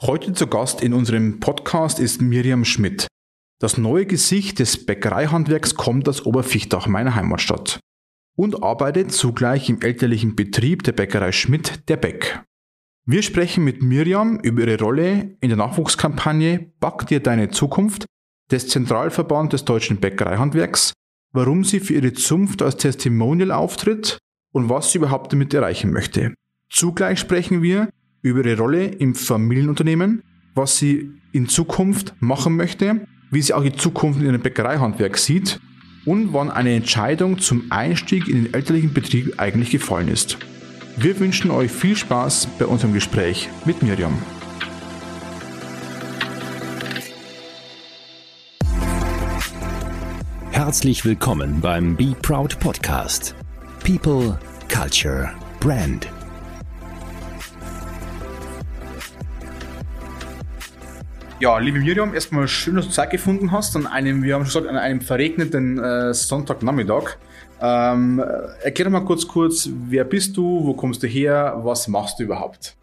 [0.00, 3.08] Heute zu Gast in unserem Podcast ist Miriam Schmidt.
[3.58, 7.80] Das neue Gesicht des Bäckereihandwerks kommt aus Oberfichtach, meiner Heimatstadt,
[8.36, 12.44] und arbeitet zugleich im elterlichen Betrieb der Bäckerei Schmidt, der Bäck.
[13.06, 18.06] Wir sprechen mit Miriam über ihre Rolle in der Nachwuchskampagne Back dir deine Zukunft
[18.52, 20.92] des Zentralverband des deutschen Bäckereihandwerks,
[21.32, 24.18] warum sie für ihre Zunft als Testimonial auftritt
[24.52, 26.34] und was sie überhaupt damit erreichen möchte.
[26.70, 27.88] Zugleich sprechen wir
[28.22, 30.22] über ihre Rolle im Familienunternehmen,
[30.54, 35.60] was sie in Zukunft machen möchte, wie sie auch die Zukunft in ihrem Bäckereihandwerk sieht
[36.04, 40.38] und wann eine Entscheidung zum Einstieg in den elterlichen Betrieb eigentlich gefallen ist.
[40.96, 44.14] Wir wünschen euch viel Spaß bei unserem Gespräch mit Miriam.
[50.50, 53.34] Herzlich willkommen beim Be Proud Podcast.
[53.84, 54.38] People,
[54.68, 56.08] Culture, Brand.
[61.40, 64.62] Ja, liebe Miriam, erstmal schön, dass du Zeit gefunden hast an einem, wir haben schon
[64.62, 67.16] gesagt, an einem verregneten äh, Sonntagnachmittag.
[67.62, 68.18] Ähm,
[68.62, 72.24] erklär doch mal kurz kurz, wer bist du, wo kommst du her, was machst du
[72.24, 72.76] überhaupt?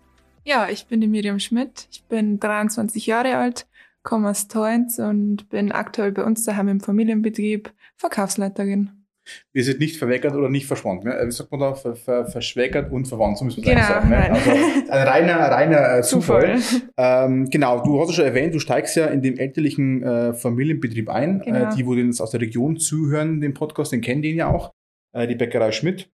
[0.45, 3.67] Ja, ich bin die Miriam Schmidt, ich bin 23 Jahre alt,
[4.03, 9.05] komme aus Torrens und bin aktuell bei uns daheim im Familienbetrieb Verkaufsleiterin.
[9.53, 11.07] Wir sind nicht verweckert oder nicht verschwunden.
[11.07, 11.21] Ne?
[11.25, 11.73] Wie sagt man da?
[11.73, 14.09] Ver, ver, verschwägert und verwandt, so müssen wir genau, sagen.
[14.09, 14.17] Ne?
[14.17, 14.51] Also
[14.91, 16.57] ein reiner, reiner äh, Zufall.
[16.59, 16.89] Zufall.
[16.97, 21.09] Ähm, genau, du hast es schon erwähnt, du steigst ja in den elterlichen äh, Familienbetrieb
[21.09, 21.41] ein.
[21.41, 21.71] Äh, genau.
[21.71, 24.71] Äh, die, wo jetzt aus der Region zuhören, den Podcast, den kennen den ja auch.
[25.13, 26.09] Äh, die Bäckerei Schmidt.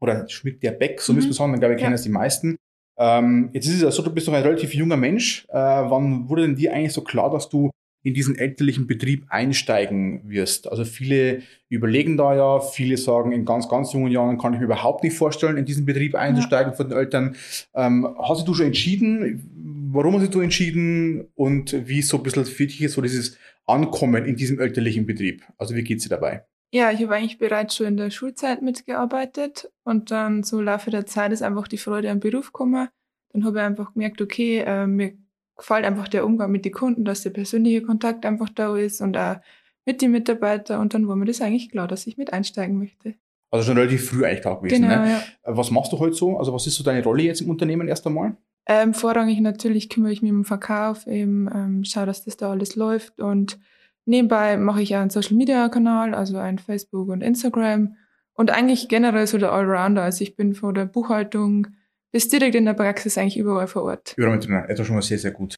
[0.00, 1.16] Oder Schmidt der Bäck, so mhm.
[1.16, 1.96] müssen wir sagen, dann glaube ich, kennen ja.
[1.96, 2.56] es die meisten.
[2.98, 5.46] Ähm, jetzt ist es ja so, du bist doch ein relativ junger Mensch.
[5.48, 7.70] Äh, wann wurde denn dir eigentlich so klar, dass du
[8.06, 10.70] in diesen elterlichen Betrieb einsteigen wirst.
[10.70, 14.66] Also viele überlegen da ja, viele sagen, in ganz, ganz jungen Jahren kann ich mir
[14.66, 16.76] überhaupt nicht vorstellen, in diesen Betrieb einzusteigen ja.
[16.76, 17.34] von den Eltern.
[17.74, 19.90] Ähm, hast du schon entschieden?
[19.92, 21.26] Warum hast du entschieden?
[21.34, 25.42] Und wie so ein bisschen für dich ist so dieses Ankommen in diesem elterlichen Betrieb?
[25.58, 26.44] Also wie geht es dir dabei?
[26.70, 30.92] Ja, ich habe eigentlich bereits schon in der Schulzeit mitgearbeitet und dann so im Laufe
[30.92, 32.88] der Zeit ist einfach die Freude am Beruf gekommen.
[33.32, 35.14] Dann habe ich einfach gemerkt, okay, äh, mir
[35.56, 39.16] gefällt einfach der Umgang mit den Kunden, dass der persönliche Kontakt einfach da ist und
[39.16, 39.36] auch
[39.84, 40.80] mit den Mitarbeitern.
[40.80, 43.14] Und dann war mir das eigentlich klar, dass ich mit einsteigen möchte.
[43.50, 44.82] Also schon relativ früh eigentlich klar gewesen.
[44.82, 45.10] Genau, ne?
[45.10, 45.22] ja.
[45.44, 46.36] Was machst du heute so?
[46.36, 48.36] Also was ist so deine Rolle jetzt im Unternehmen erst einmal?
[48.66, 52.50] Ähm, vorrangig natürlich kümmere ich mich um den Verkauf, eben ähm, schaue, dass das da
[52.50, 53.60] alles läuft und
[54.06, 57.96] nebenbei mache ich auch einen Social Media Kanal, also ein Facebook und Instagram
[58.34, 60.02] und eigentlich generell so der Allrounder.
[60.02, 61.68] Also ich bin von der Buchhaltung
[62.16, 64.14] bist direkt in der Praxis eigentlich überall vor Ort.
[64.16, 65.54] Überall mit drin, etwa schon mal sehr, sehr gut.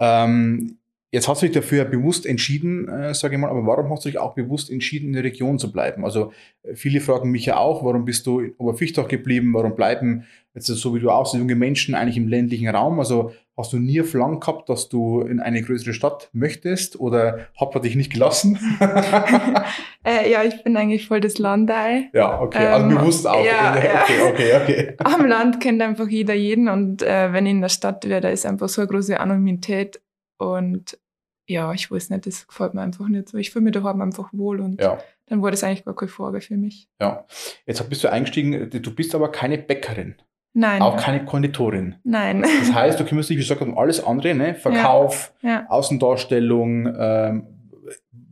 [0.00, 0.78] Ähm,
[1.12, 4.08] jetzt hast du dich dafür bewusst entschieden, äh, sage ich mal, aber warum hast du
[4.08, 6.06] dich auch bewusst entschieden, in der Region zu bleiben?
[6.06, 6.32] Also
[6.62, 10.24] äh, viele fragen mich ja auch, warum bist du in Oberfichtach geblieben, warum bleiben
[10.54, 12.98] jetzt so wie du auch, so junge Menschen eigentlich im ländlichen Raum?
[13.00, 17.74] Also Hast du nie Flang gehabt, dass du in eine größere Stadt möchtest oder hat
[17.74, 18.56] man dich nicht gelassen?
[20.04, 22.08] äh, ja, ich bin eigentlich voll das Landei.
[22.12, 23.44] Ja, okay, also ähm, bewusst auch.
[23.44, 24.96] Ja, okay, okay, okay.
[25.04, 28.28] Am Land kennt einfach jeder jeden und äh, wenn ich in der Stadt wäre, da
[28.28, 30.00] ist einfach so eine große Anonymität
[30.38, 30.96] und
[31.48, 33.38] ja, ich weiß nicht, das gefällt mir einfach nicht so.
[33.38, 34.98] Ich fühle mich daheim einfach wohl und ja.
[35.26, 36.88] dann war das eigentlich gar keine Frage für mich.
[37.00, 37.26] Ja,
[37.66, 40.14] jetzt bist du eingestiegen, du bist aber keine Bäckerin.
[40.54, 40.82] Nein.
[40.82, 41.96] Auch keine Konditorin.
[42.04, 42.42] Nein.
[42.42, 44.54] Das heißt, du kümmerst dich, wie gesagt, um alles andere, ne?
[44.54, 45.50] Verkauf, ja.
[45.50, 45.66] Ja.
[45.68, 46.92] Außendarstellung.
[46.98, 47.46] Ähm,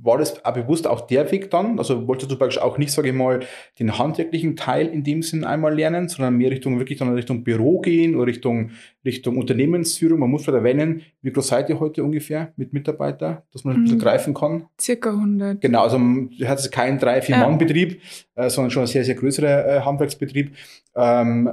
[0.06, 1.78] war das auch bewusst auch der Weg dann?
[1.78, 3.41] Also wolltest du praktisch auch nicht, sage ich mal,
[3.78, 7.81] den handwerklichen Teil in dem Sinn einmal lernen, sondern mehr Richtung wirklich dann Richtung Büro
[7.81, 8.71] gehen oder Richtung,
[9.05, 10.21] Richtung Unternehmensführung?
[10.21, 13.78] Man muss vielleicht erwähnen, wie groß seid ihr heute ungefähr mit Mitarbeitern, dass man das
[13.78, 14.03] ein bisschen mhm.
[14.03, 14.66] greifen kann?
[14.81, 15.60] Circa 100.
[15.60, 18.00] Genau, also du hast keinen drei, vier Mann Betrieb,
[18.37, 20.55] äh, sondern schon ein sehr, sehr größerer äh, Handwerksbetrieb.
[20.94, 21.50] Ähm,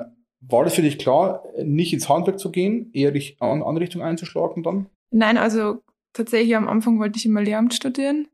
[0.49, 4.01] war das für dich klar, nicht ins Handwerk zu gehen, eher dich an andere Richtung
[4.01, 4.87] einzuschlagen dann?
[5.11, 5.81] Nein, also
[6.13, 8.27] tatsächlich am Anfang wollte ich immer Lehramt studieren.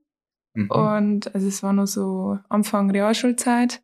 [0.53, 0.71] Mhm.
[0.71, 3.81] Und also es war nur so Anfang Realschulzeit.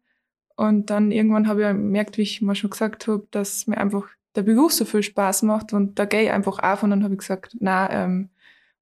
[0.56, 4.08] Und dann irgendwann habe ich gemerkt, wie ich mal schon gesagt habe, dass mir einfach
[4.36, 7.14] der Beruf so viel Spaß macht und da gehe ich einfach auf und dann habe
[7.14, 8.30] ich gesagt, na ähm,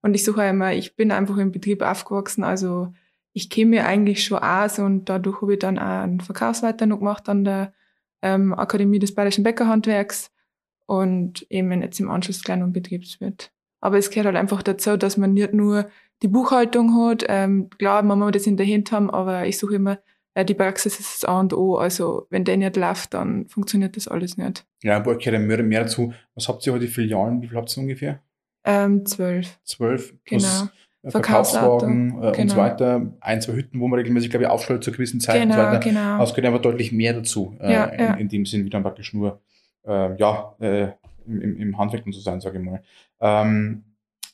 [0.01, 2.93] und ich suche immer, ich bin einfach im Betrieb aufgewachsen, also
[3.33, 6.99] ich kenne mir eigentlich schon aus und dadurch habe ich dann auch einen Verkaufsleiter noch
[6.99, 7.73] gemacht an der
[8.23, 10.31] ähm, Akademie des Bayerischen Bäckerhandwerks
[10.87, 13.51] und eben jetzt im Anschluss Klein- und Betriebswirt.
[13.81, 15.89] Aber es gehört halt einfach dazu, dass man nicht nur
[16.21, 17.25] die Buchhaltung hat.
[17.27, 19.99] Ähm, klar, man muss das in der Hand haben, aber ich suche immer,
[20.35, 21.75] äh, die Praxis ist das A und O.
[21.75, 24.65] Also wenn der nicht läuft, dann funktioniert das alles nicht.
[24.81, 26.13] Ja, aber gehört mehr, mehr dazu.
[26.33, 27.41] Was habt ihr heute Filialen?
[27.41, 28.21] Wie viel habt ihr ungefähr?
[28.63, 29.59] Ähm, zwölf.
[29.65, 30.13] Zwölf?
[30.23, 30.69] Genau.
[31.03, 32.41] Äh, Verkaufswagen äh, genau.
[32.41, 35.49] und so weiter, ein, zwei Hütten, wo man regelmäßig, glaube ich, aufstellt zu gewissen Zeiten
[35.49, 35.89] genau, und so weiter.
[35.89, 36.19] Genau.
[36.19, 39.13] Also gehört einfach deutlich mehr dazu, äh, ja, in, in, dem Sinn, wie dann praktisch
[39.13, 39.41] nur,
[39.85, 40.87] äh, ja, äh,
[41.27, 42.81] im, im Handwerk zu sein, sage ich mal.
[43.19, 43.83] Ähm,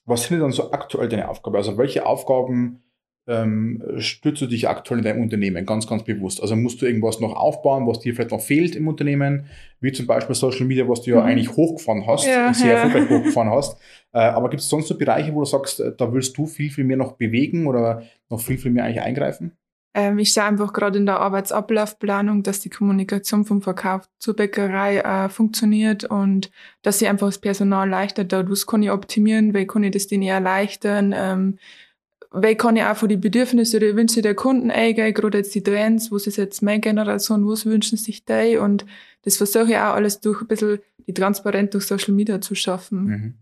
[0.06, 1.56] was sind denn dann so aktuell deine Aufgaben?
[1.56, 2.84] Also welche Aufgaben
[3.30, 6.42] ähm, stützt du dich aktuell in deinem Unternehmen ganz, ganz bewusst?
[6.42, 9.46] Also musst du irgendwas noch aufbauen, was dir vielleicht noch fehlt im Unternehmen,
[9.80, 11.28] wie zum Beispiel Social Media, was du ja mhm.
[11.28, 12.80] eigentlich hochgefahren hast, ja, sehr ja.
[12.80, 13.78] erfolgreich hochgefahren hast.
[14.14, 16.72] Äh, aber gibt es sonst so Bereiche, wo du sagst, äh, da willst du viel,
[16.72, 19.52] viel mehr noch bewegen oder noch viel, viel mehr eigentlich eingreifen?
[19.94, 24.98] Ähm, ich sehe einfach gerade in der Arbeitsablaufplanung, dass die Kommunikation vom Verkauf zur Bäckerei
[24.98, 28.44] äh, funktioniert und dass sie einfach das Personal leichter da.
[28.68, 29.54] Kann ich optimieren?
[29.54, 31.14] Wie kann ich das denen erleichtern?
[31.16, 31.60] Ähm,
[32.32, 35.64] weil kann ich auch von den Bedürfnissen oder Wünschen der Kunden eingehen, gerade jetzt die
[35.64, 38.86] Trends, was ist jetzt meine Generation, was wünschen sich die und
[39.24, 43.06] das versuche ich auch alles durch ein bisschen die Transparenz durch Social Media zu schaffen.
[43.06, 43.34] Mhm.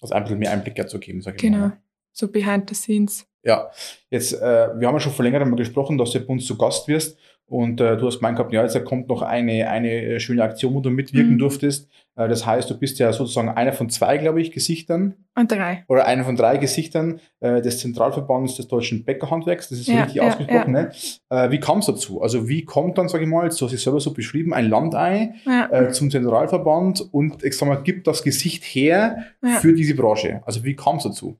[0.00, 1.58] Also ein bisschen mehr Einblick zu geben, sage ich genau.
[1.58, 1.80] mal.
[2.18, 3.26] So behind the scenes.
[3.44, 3.70] Ja,
[4.10, 6.88] jetzt, äh, wir haben ja schon vor längerem gesprochen, dass du bei uns zu Gast
[6.88, 7.16] wirst
[7.46, 10.74] und äh, du hast gemeint gehabt, ja, jetzt kommt noch eine, eine äh, schöne Aktion,
[10.74, 11.38] wo du mitwirken mhm.
[11.38, 11.88] durftest.
[12.16, 15.14] Äh, das heißt, du bist ja sozusagen einer von zwei, glaube ich, Gesichtern.
[15.34, 15.84] Und drei.
[15.88, 19.70] Oder einer von drei Gesichtern äh, des Zentralverbands des deutschen Bäckerhandwerks.
[19.70, 20.74] Das ist so ja, richtig ja, ausgesprochen.
[20.74, 20.82] Ja.
[20.82, 20.90] Ne?
[21.30, 22.20] Äh, wie kam es dazu?
[22.20, 25.34] Also wie kommt dann, sage ich mal, du hast es selber so beschrieben, ein Landei
[25.70, 29.24] äh, zum Zentralverband und ich sag mal, gibt das Gesicht her
[29.60, 30.42] für diese Branche?
[30.44, 31.38] Also wie kam es dazu?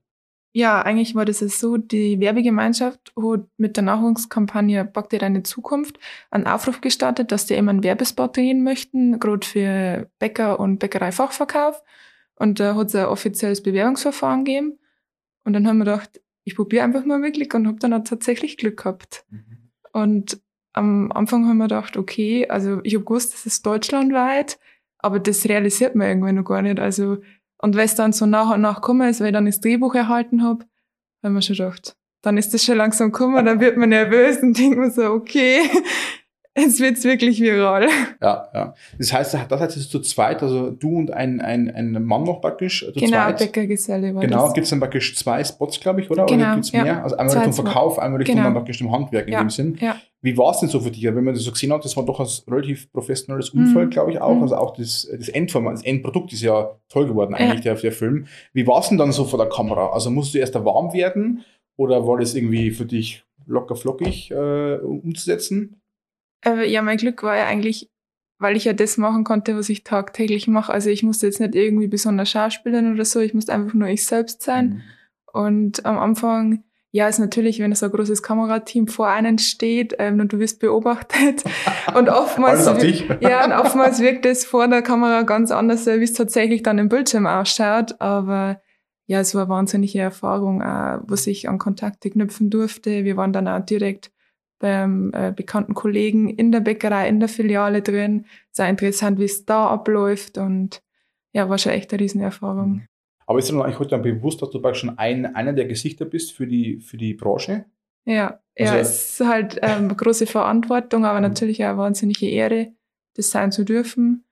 [0.52, 5.98] Ja, eigentlich war das so, die Werbegemeinschaft hat mit der Nachwuchskampagne Back dir deine Zukunft
[6.30, 11.82] einen Aufruf gestartet, dass die eben einen Werbespot drehen möchten, gerade für Bäcker und Bäckereifachverkauf.
[12.34, 14.78] Und da hat es ein offizielles Bewerbungsverfahren gegeben.
[15.44, 18.56] Und dann haben wir gedacht, ich probiere einfach mal wirklich und habe dann auch tatsächlich
[18.56, 19.26] Glück gehabt.
[19.30, 19.70] Mhm.
[19.92, 20.40] Und
[20.72, 24.58] am Anfang haben wir gedacht, okay, also ich habe gewusst, das ist deutschlandweit,
[24.98, 26.80] aber das realisiert man irgendwie noch gar nicht.
[26.80, 27.18] Also
[27.58, 29.94] und weil es dann so nach und nach gekommen ist, weil ich dann das Drehbuch
[29.94, 30.64] erhalten habe,
[31.22, 34.58] haben wir schon gedacht, dann ist das schon langsam gekommen, dann wird man nervös und
[34.58, 35.62] denkt man so, okay,
[36.56, 37.88] jetzt wird's wirklich viral.
[38.20, 38.74] Ja, ja.
[38.98, 42.40] Das heißt, das heißt, es zu zweit, also du und ein, ein, ein Mann noch
[42.40, 43.38] praktisch, zu genau, zweit.
[43.38, 46.26] Bäckergeselle war Genau, gibt es dann praktisch zwei Spots, glaube ich, oder?
[46.26, 46.82] Genau, oder gibt's ja.
[46.82, 47.02] mehr?
[47.02, 48.46] Also einmal Richtung Verkauf, einmal Richtung genau.
[48.48, 49.40] dann praktisch dem Handwerk in ja.
[49.40, 49.78] dem Sinn.
[49.80, 49.96] Ja.
[50.20, 51.04] Wie war es denn so für dich?
[51.04, 53.90] Wenn man das so gesehen hat, das war doch ein relativ professionelles Umfeld, mhm.
[53.90, 54.34] glaube ich auch.
[54.34, 54.42] Mhm.
[54.42, 57.74] Also auch das, das Endformat, das Endprodukt ist ja toll geworden eigentlich, ja.
[57.74, 58.26] der, der Film.
[58.52, 59.92] Wie war es denn dann so vor der Kamera?
[59.92, 61.44] Also musst du erst da warm werden
[61.76, 65.80] oder war das irgendwie für dich locker flockig äh, umzusetzen?
[66.44, 67.88] Äh, ja, mein Glück war ja eigentlich,
[68.38, 70.72] weil ich ja das machen konnte, was ich tagtäglich mache.
[70.72, 74.04] Also ich musste jetzt nicht irgendwie besonders schauspielern oder so, ich musste einfach nur ich
[74.04, 74.68] selbst sein.
[74.68, 74.82] Mhm.
[75.32, 80.20] Und am Anfang ja, ist natürlich, wenn so ein großes Kamerateam vor einem steht ähm,
[80.20, 81.44] und du wirst beobachtet.
[81.94, 82.66] Und oftmals,
[83.20, 86.90] ja, und oftmals wirkt es vor der Kamera ganz anders, wie es tatsächlich dann im
[86.90, 87.98] Bildschirm ausschaut.
[88.00, 88.60] Aber
[89.06, 93.04] ja, es war eine wahnsinnige Erfahrung, auch, was ich an Kontakte knüpfen durfte.
[93.04, 94.10] Wir waren dann auch direkt
[94.58, 98.26] beim äh, bekannten Kollegen in der Bäckerei, in der Filiale drin.
[98.50, 100.82] Sehr interessant, wie es da abläuft und
[101.32, 102.86] ja, war schon echt eine Riesenerfahrung.
[103.28, 106.06] Aber ist dir eigentlich heute dann bewusst, dass du praktisch schon ein, einer der Gesichter
[106.06, 107.66] bist für die, für die Branche?
[108.06, 111.24] Ja, also, ja, es ist halt ähm, große Verantwortung, aber mhm.
[111.24, 112.72] natürlich auch eine wahnsinnige Ehre,
[113.16, 114.24] das sein zu dürfen.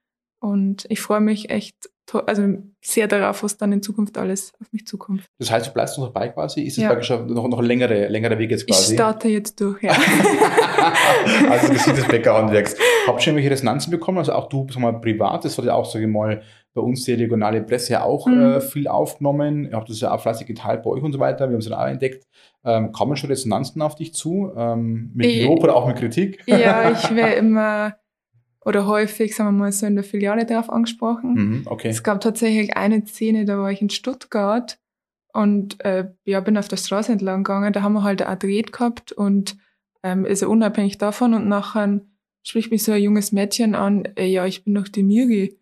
[0.47, 1.91] Und ich freue mich echt
[2.25, 5.25] also sehr darauf, was dann in Zukunft alles auf mich zukommt.
[5.41, 6.63] Das heißt, du bleibst noch dabei quasi?
[6.63, 6.91] Ist es ja.
[6.91, 8.93] praktisch noch, noch ein längere, längerer Weg jetzt quasi?
[8.93, 9.91] Ich starte jetzt durch, ja.
[11.51, 12.77] also Gesicht des Bäckerhandwerks.
[13.09, 14.19] Habt ihr schon irgendwelche Resonanzen bekommen?
[14.19, 16.43] Also auch du, sag mal, privat, das hat ja auch, sage ich mal,
[16.75, 18.41] bei uns die regionale Presse ja auch mhm.
[18.41, 19.65] äh, viel aufgenommen.
[19.65, 21.49] Ihr habt das ja auch fleißig geteilt bei euch und so weiter.
[21.49, 22.25] Wir haben es dann auch entdeckt.
[22.65, 24.53] Ähm, kommen schon Resonanzen auf dich zu?
[24.57, 26.45] Ähm, mit Lob oder auch mit Kritik?
[26.47, 27.97] Ja, ich wäre immer
[28.67, 31.35] oder häufig, sagen wir mal so, in der Filiale darauf angesprochen.
[31.35, 31.89] Mhm, okay.
[31.89, 34.81] Es gab tatsächlich eine Szene, da war ich in Stuttgart
[35.33, 37.73] und äh, ja, bin auf der Straße entlang gegangen.
[37.73, 39.57] Da haben wir halt ein Dreh gehabt und
[40.03, 42.01] ähm, also unabhängig davon und nachher
[42.43, 45.57] spricht mich so ein junges Mädchen an, äh, ja, ich bin doch die Miri.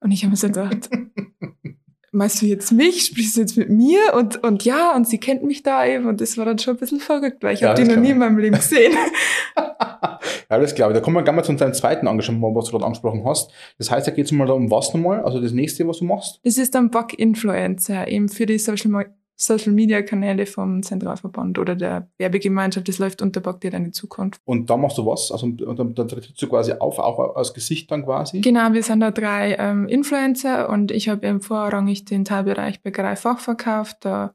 [0.00, 0.88] Und ich habe mir so gedacht,
[2.16, 3.06] meinst du jetzt mich?
[3.06, 4.14] Sprichst du jetzt mit mir?
[4.14, 6.06] Und, und ja, und sie kennt mich da eben.
[6.06, 8.10] Und das war dann schon ein bisschen verrückt, weil ich ja, habe die noch nie
[8.10, 8.92] in meinem Leben gesehen.
[10.50, 10.98] ja, das glaube ich.
[10.98, 13.50] Da kommen wir gerne mal zu deinem zweiten Engagement, was du gerade angesprochen hast.
[13.78, 15.22] Das heißt, da geht es mal um was nochmal?
[15.22, 16.40] Also das nächste, was du machst?
[16.44, 18.90] Das ist dann Bug-Influencer, eben für die Social
[19.38, 24.40] Social Media Kanäle vom Zentralverband oder der Werbegemeinschaft, das läuft unter dir deine Zukunft.
[24.46, 25.30] Und da machst du was?
[25.30, 28.40] Also dann, dann trittst du quasi auf, auch als Gesicht dann quasi?
[28.40, 33.14] Genau, wir sind da drei ähm, Influencer und ich habe eben vorrangig den Teilbereich Bäckerei
[33.14, 33.94] Fachverkauf.
[34.00, 34.32] Da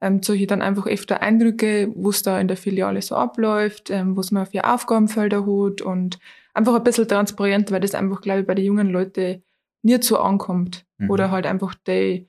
[0.00, 4.16] ähm, zeige ich dann einfach öfter Eindrücke, was da in der Filiale so abläuft, ähm,
[4.16, 6.20] was man für Aufgabenfelder hat und
[6.52, 9.42] einfach ein bisschen transparent, weil das einfach, glaube ich, bei den jungen Leuten
[9.82, 10.86] nicht so ankommt.
[10.98, 11.10] Mhm.
[11.10, 12.28] Oder halt einfach die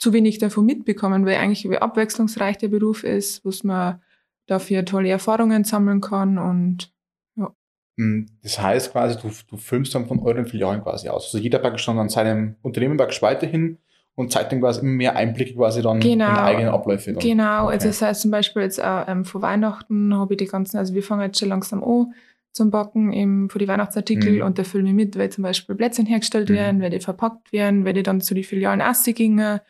[0.00, 4.00] zu wenig davon mitbekommen, weil eigentlich wie abwechslungsreich der Beruf ist, was man
[4.46, 6.90] dafür tolle Erfahrungen sammeln kann und
[7.36, 7.54] ja.
[7.98, 11.26] Hm, das heißt quasi, du, du filmst dann von euren Filialen quasi aus.
[11.26, 13.78] Also jeder praktisch dann an seinem Unternehmen praktisch weiterhin
[14.14, 17.12] und zeigt dann quasi immer mehr Einblicke quasi dann genau, in eigenen Abläufe.
[17.12, 17.20] Dann.
[17.20, 17.74] Genau, okay.
[17.74, 20.94] also das heißt zum Beispiel jetzt auch ähm, vor Weihnachten habe ich die ganzen, also
[20.94, 22.06] wir fangen jetzt schon langsam an
[22.52, 24.42] zum Backen im, für die Weihnachtsartikel mhm.
[24.42, 26.54] und da filme ich mit, weil zum Beispiel Plätzchen hergestellt mhm.
[26.54, 28.82] werden, weil die verpackt werden, weil die dann zu den Filialen
[29.14, 29.60] gingen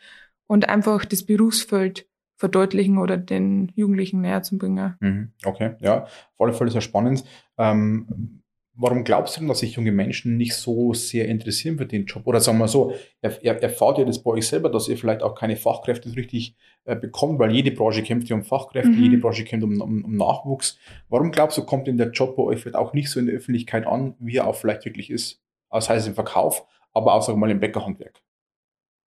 [0.51, 4.97] und einfach das Berufsfeld verdeutlichen oder den Jugendlichen näher zu bringen.
[4.99, 5.31] Mhm.
[5.45, 7.23] Okay, ja, auf alle Fälle sehr spannend.
[7.57, 8.41] Ähm,
[8.73, 12.23] warum glaubst du denn, dass sich junge Menschen nicht so sehr interessieren für den Job?
[12.25, 15.55] Oder sagen wir so, erfahrt ihr das bei euch selber, dass ihr vielleicht auch keine
[15.55, 19.03] Fachkräfte richtig äh, bekommt, weil jede Branche kämpft ja um Fachkräfte, mhm.
[19.03, 20.77] jede Branche kämpft um, um, um, Nachwuchs.
[21.07, 23.35] Warum glaubst du, kommt denn der Job bei euch vielleicht auch nicht so in der
[23.35, 25.41] Öffentlichkeit an, wie er auch vielleicht wirklich ist?
[25.69, 28.21] Das heißt im Verkauf, aber auch, sagen wir mal, im Bäckerhandwerk.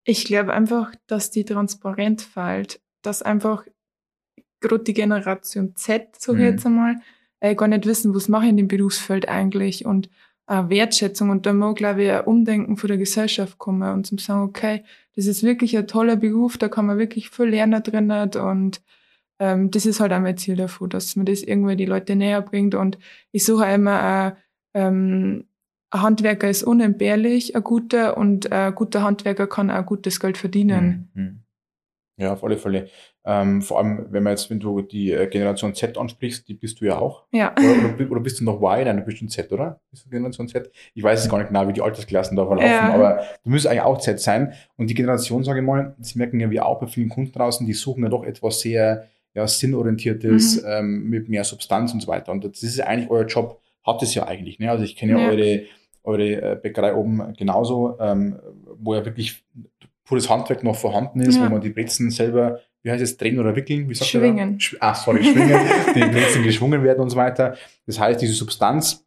[0.05, 3.65] Ich glaube einfach, dass die Transparenz fehlt dass einfach
[4.59, 6.41] gerade die Generation Z, so mhm.
[6.41, 6.95] jetzt einmal,
[7.41, 10.09] äh, gar nicht wissen, was mache ich in dem Berufsfeld eigentlich und
[10.47, 14.17] äh, Wertschätzung und da muss, glaube ich, ein Umdenken von der Gesellschaft kommen und zum
[14.17, 14.83] sagen, okay,
[15.15, 18.81] das ist wirklich ein toller Beruf, da kann man wirklich viel lernen drin und
[19.39, 22.41] ähm, das ist halt auch mein Ziel davon, dass man das irgendwie die Leute näher
[22.41, 22.97] bringt und
[23.31, 24.35] ich suche immer
[24.73, 25.45] äh, ähm,
[25.93, 31.09] ein Handwerker ist unentbehrlich, ein guter und ein guter Handwerker kann auch gutes Geld verdienen.
[31.13, 31.39] Mhm.
[32.17, 32.89] Ja, auf alle Fälle.
[33.25, 36.79] Ähm, vor allem, wenn man jetzt, wenn du die äh, Generation Z ansprichst, die bist
[36.79, 37.23] du ja auch.
[37.31, 37.55] Ja.
[37.57, 38.85] Oder, oder, oder bist du noch Y?
[38.85, 39.79] Nein, du bist schon Z, oder?
[39.89, 40.69] Bist du Generation Z?
[40.93, 42.93] Ich weiß es gar nicht genau, wie die Altersklassen da verlaufen, ja.
[42.93, 44.53] aber du müsstest eigentlich auch Z sein.
[44.77, 47.65] Und die Generation, sage ich mal, das merken ja wir auch bei vielen Kunden draußen,
[47.65, 50.69] die suchen ja doch etwas sehr ja, sinnorientiertes, mhm.
[50.69, 52.31] ähm, mit mehr Substanz und so weiter.
[52.31, 54.59] Und das ist eigentlich euer Job, hat es ja eigentlich.
[54.59, 54.69] Ne?
[54.69, 55.61] Also ich kenne ja, ja, eure,
[56.03, 58.39] eure äh, Bäckerei oben genauso, ähm,
[58.77, 59.43] wo ja wirklich
[60.05, 61.45] pures Handwerk noch vorhanden ist, ja.
[61.45, 63.89] wo man die Brezen selber, wie heißt es, drehen oder wickeln?
[63.89, 64.59] Wie sagt schwingen.
[64.79, 65.59] Ah, sorry, schwingen,
[65.95, 67.55] die Brezen geschwungen werden und so weiter.
[67.85, 69.05] Das heißt, diese Substanz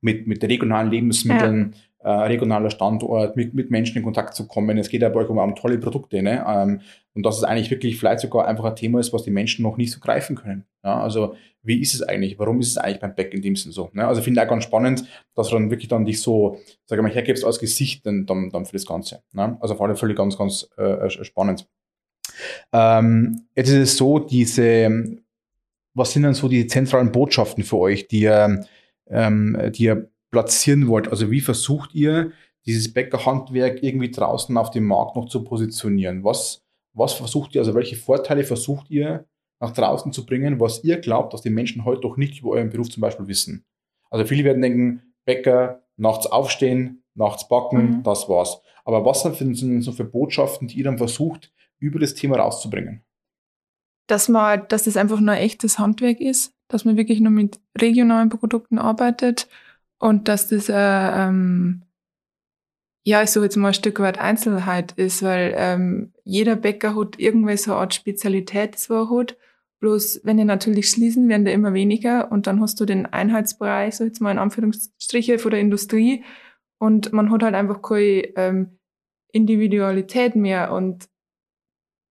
[0.00, 1.80] mit, mit regionalen Lebensmitteln, ja.
[2.00, 4.78] Äh, regionaler Standort, mit, mit Menschen in Kontakt zu kommen.
[4.78, 6.22] Es geht ja bei euch um, um tolle Produkte.
[6.22, 6.44] Ne?
[6.46, 6.80] Ähm,
[7.14, 9.76] und dass es eigentlich wirklich vielleicht sogar einfach ein Thema ist, was die Menschen noch
[9.76, 10.64] nicht so greifen können.
[10.84, 11.00] Ja?
[11.00, 12.38] Also wie ist es eigentlich?
[12.38, 13.90] Warum ist es eigentlich beim Back in Diensten so?
[13.92, 14.06] Ne?
[14.06, 17.02] Also finde ich auch ganz spannend, dass du dann wirklich dann dich so, sag ich
[17.02, 19.22] mal, hergibst als Gesicht dann, dann, dann für das Ganze.
[19.32, 19.58] Ne?
[19.60, 21.66] Also auf alle Fälle ganz, ganz äh, äh, spannend.
[22.72, 25.18] Ähm, jetzt ist es so, diese,
[25.94, 28.64] was sind dann so die zentralen Botschaften für euch, die ihr,
[29.08, 31.08] ähm, die ihr platzieren wollt?
[31.08, 32.32] Also wie versucht ihr,
[32.66, 36.24] dieses Bäckerhandwerk irgendwie draußen auf dem Markt noch zu positionieren?
[36.24, 39.26] Was, was versucht ihr, also welche Vorteile versucht ihr
[39.60, 42.70] nach draußen zu bringen, was ihr glaubt, dass die Menschen heute doch nicht über euren
[42.70, 43.64] Beruf zum Beispiel wissen.
[44.10, 48.02] Also viele werden denken, Bäcker, nachts aufstehen, nachts backen, mhm.
[48.02, 48.60] das war's.
[48.84, 53.02] Aber was sind denn so für Botschaften, die ihr dann versucht, über das Thema rauszubringen?
[54.06, 57.60] Dass man, dass das einfach nur ein echtes Handwerk ist, dass man wirklich nur mit
[57.78, 59.48] regionalen Produkten arbeitet
[59.98, 61.82] und dass das äh, ähm,
[63.04, 67.18] ja, ich sage jetzt mal ein Stück weit Einzelheit ist, weil ähm, jeder Bäcker hat
[67.18, 69.36] irgendwie so eine Art Spezialität, die er hat.
[69.80, 73.96] Bloß wenn die natürlich schließen, werden die immer weniger und dann hast du den Einheitsbereich,
[73.96, 76.22] so jetzt mal in Anführungsstriche, von der Industrie
[76.78, 78.78] und man hat halt einfach keine ähm,
[79.32, 81.08] Individualität mehr und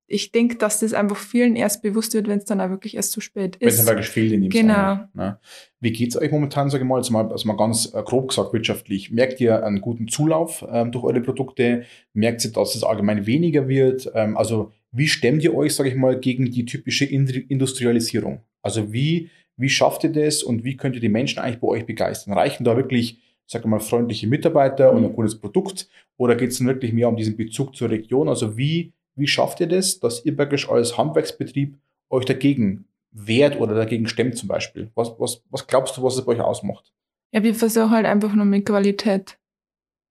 [0.10, 3.12] ich denke, dass das einfach vielen erst bewusst wird, wenn es dann auch wirklich erst
[3.12, 3.62] zu spät ist.
[3.62, 5.00] Wenn es dann wirklich fehlt in dem Genau.
[5.14, 5.38] Ne?
[5.82, 8.30] Wie geht es euch momentan, sage ich mal, also mal, also mal ganz äh, grob
[8.30, 9.12] gesagt wirtschaftlich?
[9.12, 11.84] Merkt ihr einen guten Zulauf ähm, durch eure Produkte?
[12.14, 14.10] Merkt ihr, dass es allgemein weniger wird?
[14.16, 18.40] Ähm, also wie stemmt ihr euch, sage ich mal, gegen die typische Industrialisierung?
[18.62, 21.86] Also wie, wie schafft ihr das und wie könnt ihr die Menschen eigentlich bei euch
[21.86, 22.34] begeistern?
[22.34, 25.90] Reichen da wirklich, sage ich mal, freundliche Mitarbeiter und ein gutes Produkt?
[26.16, 28.30] Oder geht es wirklich mehr um diesen Bezug zur Region?
[28.30, 31.78] Also wie, wie schafft ihr das, dass ihr praktisch als Handwerksbetrieb
[32.10, 34.92] euch dagegen wehrt oder dagegen stemmt zum Beispiel?
[34.96, 36.94] Was, was, was glaubst du, was es bei euch ausmacht?
[37.32, 39.38] Ja, wir versuchen halt einfach nur mit Qualität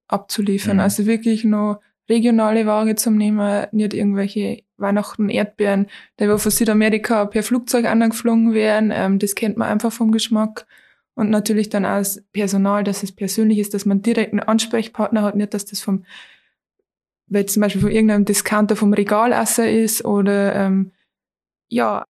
[0.09, 0.77] abzuliefern.
[0.77, 0.83] Mhm.
[0.83, 5.87] Also wirklich nur regionale Ware zum Nehmen, nicht irgendwelche Weihnachten Erdbeeren,
[6.21, 8.93] die von Südamerika per Flugzeug angeflogen werden.
[8.95, 10.67] Ähm, das kennt man einfach vom Geschmack.
[11.15, 15.23] Und natürlich dann auch das Personal, dass es persönlich ist, dass man direkt einen Ansprechpartner
[15.23, 16.05] hat, nicht, dass das vom,
[17.29, 20.93] weil zum Beispiel von irgendeinem Discounter vom Regalasser ist oder ähm,
[21.69, 22.05] ja.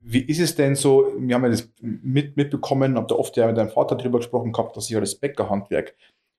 [0.00, 3.46] Wie ist es denn so, wir haben ja das mit, mitbekommen, habt ihr oft ja
[3.46, 5.94] mit deinem Vater darüber gesprochen gehabt, dass sich ja das Bäckerhandwerk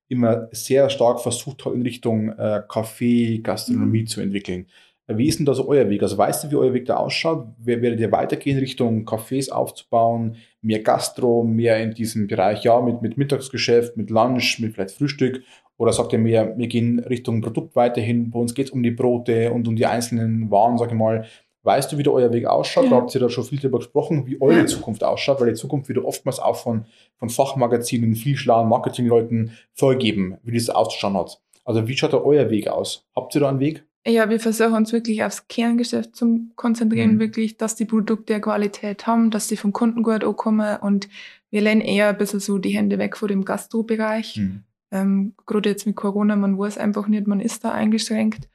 [0.10, 4.07] immer sehr stark versucht hat, in Richtung äh, Kaffee, Gastronomie mhm.
[4.07, 4.67] zu entwickeln.
[5.07, 6.01] Wie ist denn da so euer Weg?
[6.01, 7.48] Also weißt du, wie euer Weg da ausschaut?
[7.57, 13.17] Werdet ihr weitergehen, Richtung Cafés aufzubauen, mehr Gastro, mehr in diesem Bereich, ja, mit, mit
[13.17, 15.43] Mittagsgeschäft, mit Lunch, mit vielleicht Frühstück?
[15.77, 18.91] Oder sagt ihr mehr, wir gehen Richtung Produkt weiterhin, bei uns geht es um die
[18.91, 21.25] Brote und um die einzelnen Waren, sage ich mal.
[21.63, 22.85] Weißt du, wie der euer Weg ausschaut?
[22.85, 22.89] Ja.
[22.89, 24.65] Da habt ihr da schon viel darüber gesprochen, wie eure ja.
[24.65, 26.85] Zukunft ausschaut, weil die Zukunft wird oftmals auch von,
[27.17, 31.41] von Fachmagazinen, viel schlauen Marketingleuten vorgegeben, wie das auszuschauen hat.
[31.63, 33.05] Also wie schaut da euer Weg aus?
[33.15, 33.85] Habt ihr da einen Weg?
[34.05, 37.19] Ja, wir versuchen uns wirklich aufs Kerngeschäft zu konzentrieren, mhm.
[37.19, 41.07] wirklich, dass die Produkte Qualität haben, dass die vom Kunden gut ankommen und
[41.49, 44.37] wir lehnen eher ein bisschen so die Hände weg vor dem Gastrobereich.
[44.37, 44.63] Mhm.
[44.93, 48.47] Ähm, Gerade jetzt mit Corona, man weiß einfach nicht, man ist da eingeschränkt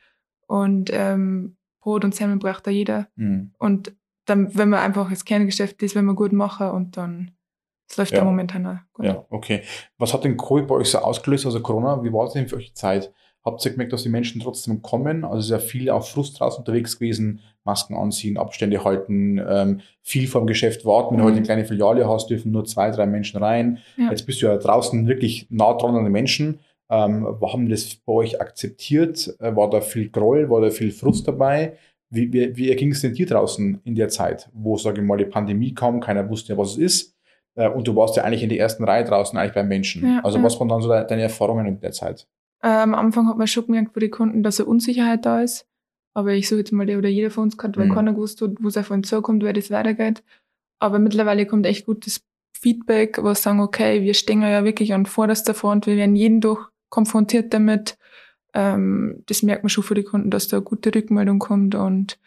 [0.47, 3.09] und ähm, Brot und Semmeln braucht da jeder.
[3.17, 3.53] Mhm.
[3.59, 3.93] Und
[4.25, 7.33] dann, wenn man einfach das Kerngeschäft ist, wenn man gut machen und dann
[7.89, 8.19] das läuft ja.
[8.19, 9.07] da momentan auch gut.
[9.07, 9.63] Ja, okay.
[9.97, 12.03] Was hat denn Covid bei euch so ausgelöst, also Corona?
[12.05, 13.13] Wie war es denn für euch die Zeit?
[13.45, 15.25] Habt ihr gemerkt, dass die Menschen trotzdem kommen?
[15.25, 20.47] Also sehr viel auf Frust raus unterwegs gewesen, Masken anziehen, Abstände halten, ähm, viel vom
[20.47, 21.11] Geschäft warten.
[21.11, 21.21] Wenn mhm.
[21.21, 23.79] du heute eine kleine Filiale hast, dürfen nur zwei, drei Menschen rein.
[23.99, 24.11] Ja.
[24.11, 26.61] Jetzt bist du ja draußen wirklich nah dran an den Menschen.
[26.91, 29.37] Ähm, haben das bei euch akzeptiert?
[29.39, 30.49] Äh, war da viel Groll?
[30.49, 31.75] War da viel Frust dabei?
[32.09, 35.19] Wie, wie, wie ging es denn dir draußen in der Zeit, wo, sage ich mal,
[35.19, 37.17] die Pandemie kam, keiner wusste ja, was es ist?
[37.55, 40.03] Äh, und du warst ja eigentlich in der ersten Reihe draußen, eigentlich beim Menschen.
[40.03, 40.45] Ja, also, ja.
[40.45, 42.27] was waren dann so deine Erfahrungen in der Zeit?
[42.63, 45.67] Äh, am Anfang hat man schon gemerkt für die Kunden, dass eine Unsicherheit da ist.
[46.15, 47.95] Aber ich sage jetzt mal, der oder jeder von uns kann, weil mhm.
[47.95, 50.23] keiner gewusst hat, wo es auf uns zukommt, wer das weitergeht.
[50.81, 52.23] Aber mittlerweile kommt echt gutes
[52.53, 56.71] Feedback, was sagen, okay, wir stehen ja wirklich an vorderster Front, wir werden jeden Tag
[56.89, 57.99] konfrontiert damit.
[58.55, 62.19] Ähm, das merkt man schon für die Kunden, dass da eine gute Rückmeldung kommt und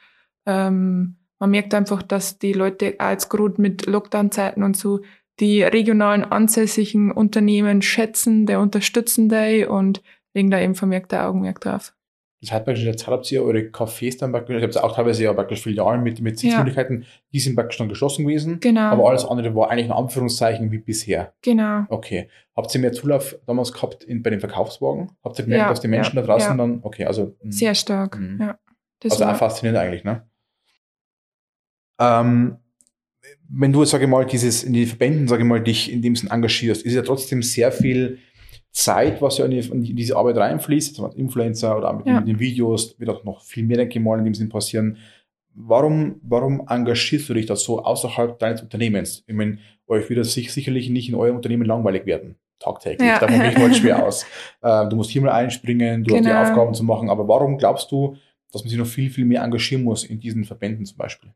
[0.45, 5.01] ähm, man merkt einfach, dass die Leute auch jetzt gerade mit Lockdown-Zeiten und so
[5.39, 10.03] die regionalen ansässigen Unternehmen schätzen, der unterstützen die und
[10.35, 11.93] legen da eben vermerkte Augenmerk drauf.
[12.41, 15.31] Das heißt praktisch, jetzt habt ihr eure Cafés dann praktisch, ihr habt auch teilweise ja
[15.31, 17.07] praktisch Filialen mit, mit Sitzmöglichkeiten, ja.
[17.31, 18.59] die sind praktisch dann geschlossen gewesen.
[18.59, 18.81] Genau.
[18.81, 21.33] Aber alles andere war eigentlich in Anführungszeichen wie bisher.
[21.43, 21.83] Genau.
[21.89, 22.29] Okay.
[22.55, 25.11] Habt ihr mehr Zulauf damals gehabt in, bei den Verkaufswagen?
[25.23, 27.35] Habt ihr gemerkt, ja, dass die Menschen ja, da draußen dann, okay, also.
[27.43, 27.51] Mh.
[27.51, 28.43] Sehr stark, mh.
[28.43, 28.59] ja.
[29.01, 30.27] Das also auch faszinierend eigentlich, ne?
[31.99, 32.57] Ähm,
[33.49, 36.15] wenn du, sage ich mal, dieses in die Verbänden, sage ich mal, dich in dem
[36.15, 38.19] Sinn engagierst, ist ja trotzdem sehr viel
[38.71, 42.19] Zeit, was ja in, die, in diese Arbeit reinfließt, also als Influencer oder mit, ja.
[42.19, 44.97] mit, den Videos, wird auch noch viel mehr, denke ich mal, in dem Sinn passieren.
[45.53, 49.23] Warum, warum engagierst du dich da so außerhalb deines Unternehmens?
[49.27, 53.09] Ich meine, euch wird das sicherlich nicht in eurem Unternehmen langweilig werden, tagtäglich.
[53.09, 53.19] Ja.
[53.19, 54.25] Davon gehe ich mal schwer aus.
[54.61, 56.19] Äh, du musst hier mal einspringen, du genau.
[56.19, 56.41] hast die genau.
[56.41, 58.15] Aufgaben zu machen, aber warum glaubst du,
[58.53, 61.33] dass man sich noch viel, viel mehr engagieren muss in diesen Verbänden zum Beispiel?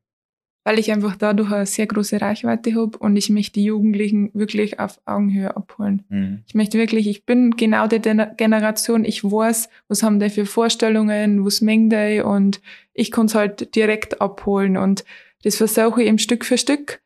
[0.65, 4.79] Weil ich einfach dadurch eine sehr große Reichweite habe und ich möchte die Jugendlichen wirklich
[4.79, 6.03] auf Augenhöhe abholen.
[6.09, 6.43] Mhm.
[6.47, 11.45] Ich möchte wirklich, ich bin genau die Generation, ich weiß, was haben die für Vorstellungen,
[11.45, 12.61] was mengen die und
[12.93, 15.05] ich kann es halt direkt abholen und
[15.43, 16.99] das versuche ich eben Stück für Stück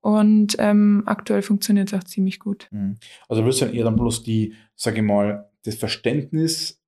[0.00, 2.68] und ähm, aktuell funktioniert es auch ziemlich gut.
[2.70, 2.96] Mhm.
[3.28, 6.81] Also willst du eher dann bloß die, sage ich mal, das Verständnis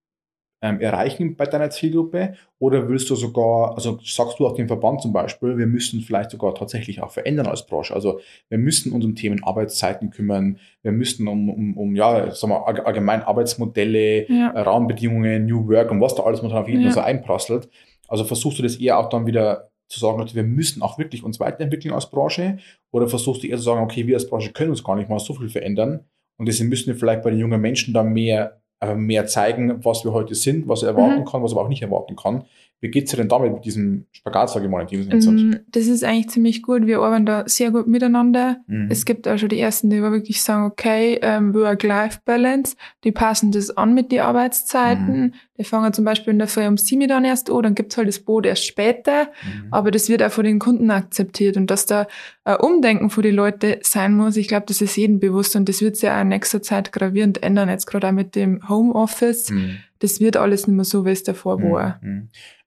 [0.64, 2.34] ähm, erreichen bei deiner Zielgruppe?
[2.58, 6.30] Oder willst du sogar, also sagst du auch dem Verband zum Beispiel, wir müssen vielleicht
[6.30, 7.94] sogar tatsächlich auch verändern als Branche.
[7.94, 12.54] Also wir müssen uns um Themen Arbeitszeiten kümmern, wir müssten um, um, um ja, sagen
[12.54, 14.48] wir, allgemein Arbeitsmodelle, ja.
[14.52, 16.94] Rahmenbedingungen, New Work und was da alles momentan auf jeden Fall ja.
[16.94, 17.68] so einprasselt.
[18.08, 21.40] Also versuchst du das eher auch dann wieder zu sagen, wir müssen auch wirklich uns
[21.40, 22.56] weiterentwickeln als Branche?
[22.90, 25.18] Oder versuchst du eher zu sagen, okay, wir als Branche können uns gar nicht mal
[25.18, 26.06] so viel verändern
[26.38, 28.60] und deswegen müssen wir vielleicht bei den jungen Menschen da mehr
[28.94, 31.24] mehr zeigen, was wir heute sind, was er erwarten mhm.
[31.24, 32.44] kann, was er aber auch nicht erwarten kann.
[32.84, 35.64] Wie geht es dir denn damit mit diesem Spagat, sage ich mal, in diesem Sinne?
[35.70, 36.86] Das ist eigentlich ziemlich gut.
[36.86, 38.58] Wir arbeiten da sehr gut miteinander.
[38.66, 38.88] Mhm.
[38.90, 43.70] Es gibt auch schon die ersten, die wirklich sagen, okay, ähm, Work-Life-Balance, die passen das
[43.74, 45.18] an mit den Arbeitszeiten.
[45.18, 45.32] Mhm.
[45.56, 48.06] Die fangen zum Beispiel in der Früh um sieben dann erst an, dann gibt's halt
[48.06, 49.28] das Boot erst später.
[49.42, 49.68] Mhm.
[49.70, 51.56] Aber das wird auch von den Kunden akzeptiert.
[51.56, 52.06] Und dass da
[52.44, 55.56] ein Umdenken von den Leuten sein muss, ich glaube, das ist jedem bewusst.
[55.56, 58.68] Und das wird sich auch in nächster Zeit gravierend ändern, jetzt gerade auch mit dem
[58.68, 59.48] Homeoffice.
[59.48, 59.78] Mhm.
[60.00, 61.72] Das wird alles nicht mehr so, wie es davor mhm.
[61.72, 62.00] war.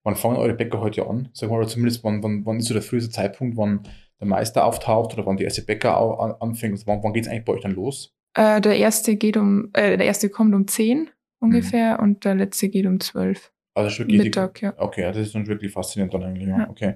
[0.07, 1.27] Wann fangen eure Bäcker heute an?
[1.33, 3.81] Sag mal, oder zumindest wann, wann, wann ist so der früheste Zeitpunkt, wann
[4.21, 6.81] der Meister auftaucht oder wann die erste Bäcker an, anfängt?
[6.87, 8.15] Wann, wann geht es eigentlich bei euch dann los?
[8.33, 11.09] Äh, der erste geht um, äh, der erste kommt um 10
[11.41, 12.03] ungefähr mhm.
[12.03, 13.51] und der letzte geht um 12.
[13.73, 14.73] Also wirklich Mittag, die, ja.
[14.77, 16.47] Okay, das ist dann wirklich faszinierend dann eigentlich.
[16.47, 16.57] Ja.
[16.57, 16.69] ja.
[16.69, 16.93] Okay.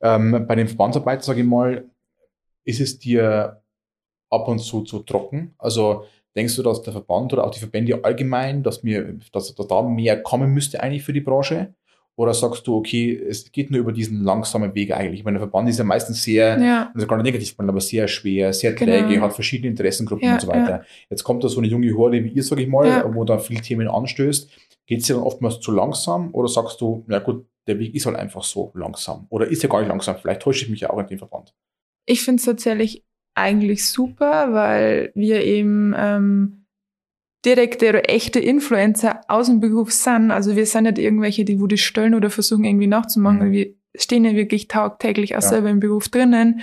[0.00, 1.90] Ähm, bei den Verbandsarbeiten, sage ich mal,
[2.62, 3.62] ist es dir
[4.30, 5.56] ab und zu zu trocken?
[5.58, 6.04] Also
[6.36, 9.82] denkst du, dass der Verband oder auch die Verbände allgemein, dass, mir, dass, dass da
[9.82, 11.74] mehr kommen müsste eigentlich für die Branche?
[12.16, 15.20] Oder sagst du, okay, es geht nur über diesen langsamen Weg eigentlich?
[15.20, 16.92] Ich meine, der Verband ist ja meistens sehr, ja.
[16.94, 18.92] also gar nicht negativ, aber sehr schwer, sehr genau.
[18.92, 19.22] träge, genau.
[19.22, 20.70] hat verschiedene Interessengruppen ja, und so weiter.
[20.70, 20.84] Ja.
[21.10, 23.62] Jetzt kommt da so eine junge Horde wie ihr, sage ich mal, wo da viele
[23.62, 24.48] Themen anstößt.
[24.86, 28.06] Geht es dir dann oftmals zu langsam oder sagst du, na gut, der Weg ist
[28.06, 29.26] halt einfach so langsam?
[29.30, 30.16] Oder ist er gar nicht langsam?
[30.16, 31.54] Vielleicht täusche ich mich ja auch in dem Verband.
[32.06, 36.63] Ich finde es tatsächlich eigentlich super, weil wir eben ähm,
[37.44, 40.30] direkte oder echte Influencer aus dem Beruf sind.
[40.30, 43.48] Also wir sind nicht irgendwelche, die wo die stellen oder versuchen irgendwie nachzumachen.
[43.48, 43.52] Mhm.
[43.52, 45.48] Wir stehen ja wirklich tagtäglich auch ja.
[45.48, 46.60] selber im Beruf drinnen.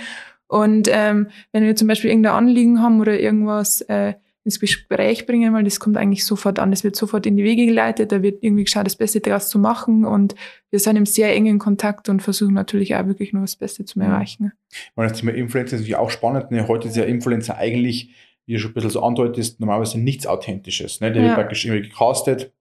[0.48, 4.14] Und ähm, wenn wir zum Beispiel irgendein Anliegen haben oder irgendwas äh,
[4.44, 7.64] ins Gespräch bringen, weil das kommt eigentlich sofort an, das wird sofort in die Wege
[7.64, 10.34] geleitet, da wird irgendwie geschaut, das Beste daraus zu machen und
[10.70, 13.98] wir sind im sehr engen Kontakt und versuchen natürlich auch wirklich nur das Beste zu
[14.00, 14.06] mhm.
[14.06, 14.52] erreichen.
[14.94, 16.50] Und das Thema Influencer ist natürlich auch spannend.
[16.50, 16.66] Ne?
[16.66, 18.10] Heute ist ja Influencer eigentlich,
[18.46, 21.00] wie du schon ein bisschen so andeutest, normalerweise nichts Authentisches.
[21.00, 21.12] Ne?
[21.12, 21.28] Der ja.
[21.28, 22.52] wird praktisch irgendwie gecastet,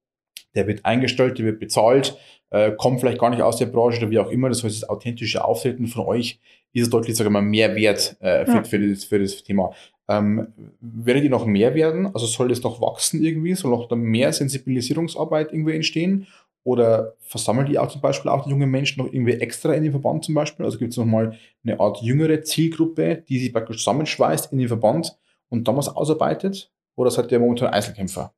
[0.56, 2.18] der wird eingestellt, der wird bezahlt,
[2.50, 4.50] äh, kommt vielleicht gar nicht aus der Branche oder wie auch immer.
[4.50, 6.40] Das heißt, das authentische Auftreten von euch
[6.74, 8.64] ist deutlich, sage ich mal, mehr wert äh, für, ja.
[8.64, 9.72] für, das, für das Thema.
[10.08, 10.48] Ähm,
[10.82, 12.08] werdet ihr noch mehr werden?
[12.08, 13.56] Also soll das noch wachsen irgendwie?
[13.56, 16.28] Soll noch mehr Sensibilisierungsarbeit irgendwie entstehen?
[16.64, 19.92] Oder versammelt ihr auch zum Beispiel auch die jungen Menschen noch irgendwie extra in den
[19.92, 20.66] Verband zum Beispiel?
[20.66, 25.18] Also gibt es nochmal eine Art jüngere Zielgruppe, die sich praktisch zusammenschweißt in den Verband
[25.52, 26.72] und damals ausarbeitet?
[26.96, 28.34] Oder seid ihr momentan Einzelkämpfer?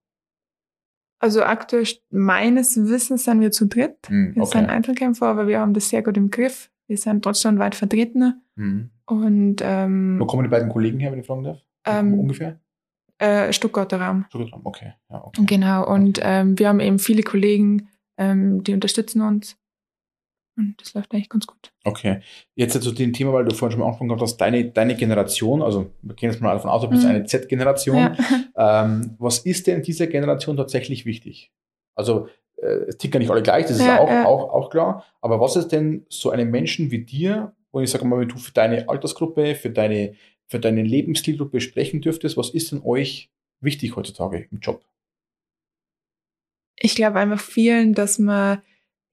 [1.19, 3.95] Also aktuell meines Wissens sind wir zu dritt.
[4.08, 4.39] Hm, okay.
[4.39, 6.69] Wir sind Einzelkämpfer, aber wir haben das sehr gut im Griff.
[6.88, 8.41] Wir sind deutschlandweit vertreten.
[8.58, 8.89] Hm.
[9.06, 11.60] Und, ähm, Wo kommen die beiden Kollegen her, wenn ich fragen darf?
[11.86, 12.60] Ähm, Ungefähr?
[13.19, 14.26] Äh, Stuttgarter Raum.
[14.28, 14.93] Stuttgarter Raum, okay.
[15.10, 15.45] Ja, okay.
[15.45, 16.28] Genau, und okay.
[16.41, 19.58] ähm, wir haben eben viele Kollegen, ähm, die unterstützen uns.
[20.56, 21.72] Und das läuft eigentlich ganz gut.
[21.84, 22.22] Okay.
[22.56, 25.92] Jetzt zu dem Thema, weil du vorhin schon mal angesprochen hast, deine, deine Generation, also
[26.02, 27.10] wir gehen jetzt mal davon aus, du bist mhm.
[27.10, 27.98] eine Z-Generation.
[27.98, 28.16] Ja.
[28.56, 31.52] Ähm, was ist denn dieser Generation tatsächlich wichtig?
[31.96, 34.26] Also äh, es ticken nicht alle gleich, das ist ja, auch, ja.
[34.26, 35.06] Auch, auch klar.
[35.22, 38.38] Aber was ist denn so einem Menschen wie dir, und ich sage mal, wenn du
[38.38, 40.13] für deine Altersgruppe, für deine,
[40.46, 44.86] für deine Lebensstilgruppe sprechen dürftest, was ist denn euch wichtig heutzutage im Job?
[46.76, 48.62] Ich glaube einfach vielen, dass man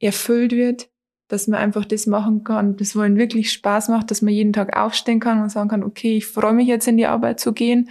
[0.01, 0.90] erfüllt wird,
[1.31, 4.77] dass man einfach das machen kann, das wollen wirklich Spaß macht, dass man jeden Tag
[4.77, 7.89] aufstehen kann und sagen kann, okay, ich freue mich jetzt in die Arbeit zu gehen.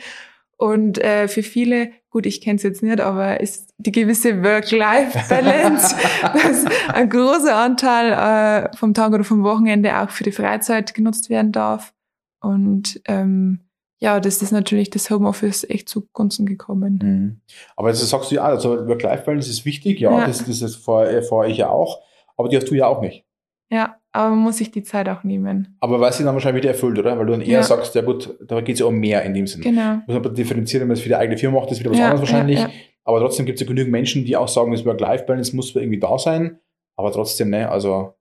[0.58, 5.96] Und äh, für viele, gut, ich kenne es jetzt nicht, aber ist die gewisse Work-Life-Balance,
[6.22, 11.30] dass ein großer Anteil äh, vom Tag oder vom Wochenende auch für die Freizeit genutzt
[11.30, 11.94] werden darf.
[12.42, 17.00] Und ähm, ja, das ist natürlich das Homeoffice echt zugunsten gekommen.
[17.02, 17.42] Mhm.
[17.78, 20.28] Aber das sagst du ja, also Work-Life-Balance ist wichtig, ja, ja.
[20.28, 22.02] Das, das ist vor, äh, vor euch ja auch,
[22.36, 23.26] aber die hast du ja auch nicht.
[23.72, 25.78] Ja, aber man muss sich die Zeit auch nehmen.
[25.80, 27.18] Aber weil sie dann wahrscheinlich wieder erfüllt, oder?
[27.18, 27.64] Weil du dann eher ja.
[27.64, 29.64] sagst, ja gut, da geht es ja um mehr in dem Sinne.
[29.64, 30.00] Genau.
[30.08, 32.00] Muss man differenzieren, wenn man es für die eigene Firma macht, das ist wieder was
[32.00, 32.60] ja, anderes wahrscheinlich.
[32.60, 32.70] Ja,
[33.04, 36.18] aber trotzdem gibt es ja genügend Menschen, die auch sagen, das Work-Life-Balance muss irgendwie da
[36.18, 36.60] sein.
[36.96, 38.14] Aber trotzdem, ne, also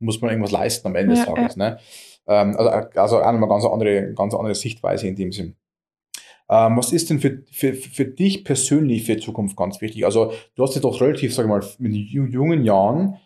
[0.00, 1.56] muss man irgendwas leisten am Ende des Tages.
[1.56, 1.78] Ne?
[2.26, 5.56] Ähm, also, also auch nochmal ganz andere, ganz andere Sichtweise in dem Sinn.
[6.50, 10.04] Ähm, was ist denn für, für, für dich persönlich für die Zukunft ganz wichtig?
[10.04, 13.18] Also du hast ja doch relativ, sag ich mal, mit jungen Jahren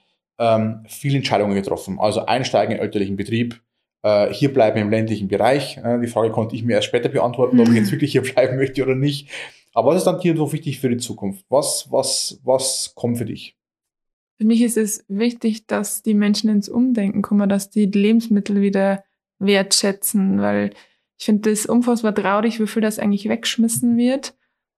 [0.43, 1.99] ähm, viele Entscheidungen getroffen.
[2.01, 3.63] Also einsteigen in elterlichen Betrieb,
[4.03, 5.79] äh, hier bleiben im ländlichen Bereich.
[5.79, 8.57] Äh, die Frage konnte ich mir erst später beantworten, ob ich jetzt wirklich hier bleiben
[8.57, 9.31] möchte oder nicht.
[9.73, 11.47] Aber was ist dann hier so wichtig für die Zukunft?
[11.49, 13.57] Was, was, was kommt für dich?
[14.37, 19.05] Für mich ist es wichtig, dass die Menschen ins Umdenken kommen, dass die Lebensmittel wieder
[19.39, 20.71] wertschätzen, weil
[21.19, 24.35] ich finde das unfassbar traurig, wie viel das eigentlich weggeschmissen wird.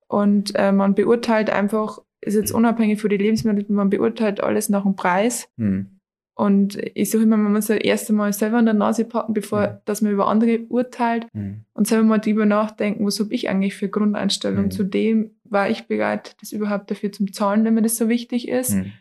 [0.06, 4.82] Und äh, man beurteilt einfach ist jetzt unabhängig von den Lebensmitteln, man beurteilt alles nach
[4.82, 5.48] dem Preis.
[5.56, 6.00] Mhm.
[6.36, 9.60] Und ich sage immer, man muss ja erst einmal selber an der Nase packen, bevor
[9.60, 9.76] mhm.
[9.84, 11.64] dass man über andere urteilt mhm.
[11.74, 14.64] und selber mal drüber nachdenken, was habe ich eigentlich für Grundeinstellung.
[14.64, 14.70] Mhm.
[14.72, 18.48] Zu dem war ich bereit, das überhaupt dafür zu zahlen, wenn mir das so wichtig
[18.48, 18.74] ist.
[18.74, 18.92] Mhm.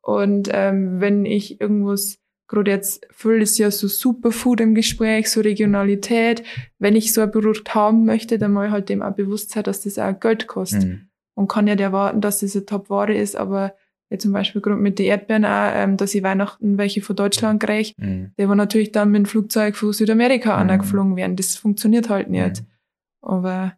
[0.00, 5.40] Und ähm, wenn ich irgendwas, gerade jetzt viel ist ja so Superfood im Gespräch, so
[5.40, 6.44] Regionalität,
[6.78, 9.64] wenn ich so ein Produkt haben möchte, dann muss ich halt dem auch bewusst sein,
[9.64, 10.84] dass das auch Geld kostet.
[10.84, 13.74] Mhm und kann nicht erwarten, dass das eine Top-Ware ist, aber
[14.08, 17.62] wie zum Beispiel gerade mit den Erdbeeren auch, ähm, dass ich Weihnachten welche von Deutschland
[17.62, 18.32] kriege, mhm.
[18.38, 20.70] die aber natürlich dann mit dem Flugzeug von Südamerika mhm.
[20.70, 21.36] angeflogen werden.
[21.36, 22.62] Das funktioniert halt nicht.
[22.62, 22.66] Mhm.
[23.20, 23.72] Aber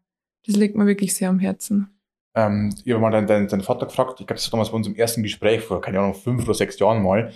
[0.46, 1.88] das liegt mir wirklich sehr am Herzen.
[2.36, 4.76] Ähm, ich habe mal deinen, deinen, deinen Vater gefragt, ich glaube, das war damals bei
[4.76, 7.32] unserem ersten Gespräch vor, keine Ahnung, fünf oder sechs Jahren mal.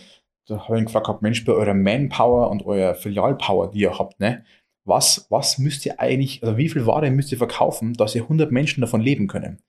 [0.47, 4.21] Da habe ich ihn gefragt, Mensch, bei eurer Manpower und eurer Filialpower, die ihr habt,
[4.21, 4.45] ne,
[4.85, 8.51] was, was müsst ihr eigentlich, also wie viel Ware müsst ihr verkaufen, dass ihr 100
[8.51, 9.63] Menschen davon leben können?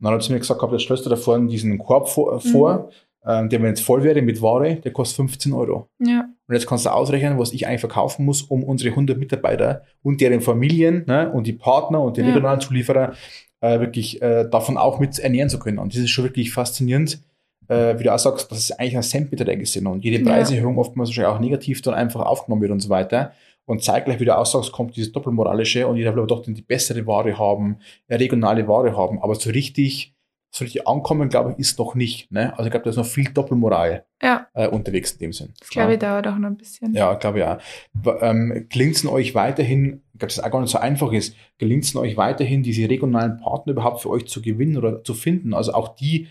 [0.00, 2.36] Und dann hat sie mir gesagt, jetzt stellst du da vorne diesen Korb vor, äh,
[2.36, 2.50] mhm.
[2.50, 2.90] vor
[3.26, 5.88] ähm, der mir jetzt voll wäre mit Ware, der kostet 15 Euro.
[5.98, 6.28] Ja.
[6.48, 10.20] Und jetzt kannst du ausrechnen, was ich eigentlich verkaufen muss, um unsere 100 Mitarbeiter und
[10.20, 12.28] deren Familien ne, und die Partner und die ja.
[12.28, 13.12] regionalen Zulieferer
[13.60, 15.78] äh, wirklich äh, davon auch mit ernähren zu können.
[15.78, 17.20] Und das ist schon wirklich faszinierend,
[17.68, 20.80] äh, wie du auch sagst, dass es eigentlich ein Centbeträge sind und jede Preiserhöhung ja.
[20.80, 23.32] oftmals wahrscheinlich auch negativ dann einfach aufgenommen wird und so weiter.
[23.70, 26.60] Und zeitgleich, wie du auch sagst, kommt dieses Doppelmoralische und jeder will aber doch die
[26.60, 27.76] bessere Ware haben,
[28.08, 29.22] regionale Ware haben.
[29.22, 30.12] Aber so richtig,
[30.50, 32.32] so richtig ankommen, glaube ich, ist noch nicht.
[32.32, 32.52] Ne?
[32.58, 34.48] Also ich glaube, da ist noch viel Doppelmoral ja.
[34.54, 35.54] äh, unterwegs in dem Sinn.
[35.60, 36.94] Das glaube ich dauert auch noch ein bisschen.
[36.94, 37.58] Ja, glaube ich auch.
[38.20, 41.84] Ähm, Gelingt es euch weiterhin, ich glaube, das auch gar nicht so einfach ist, gelingt
[41.84, 45.54] es euch weiterhin, diese regionalen Partner überhaupt für euch zu gewinnen oder zu finden?
[45.54, 46.26] Also auch die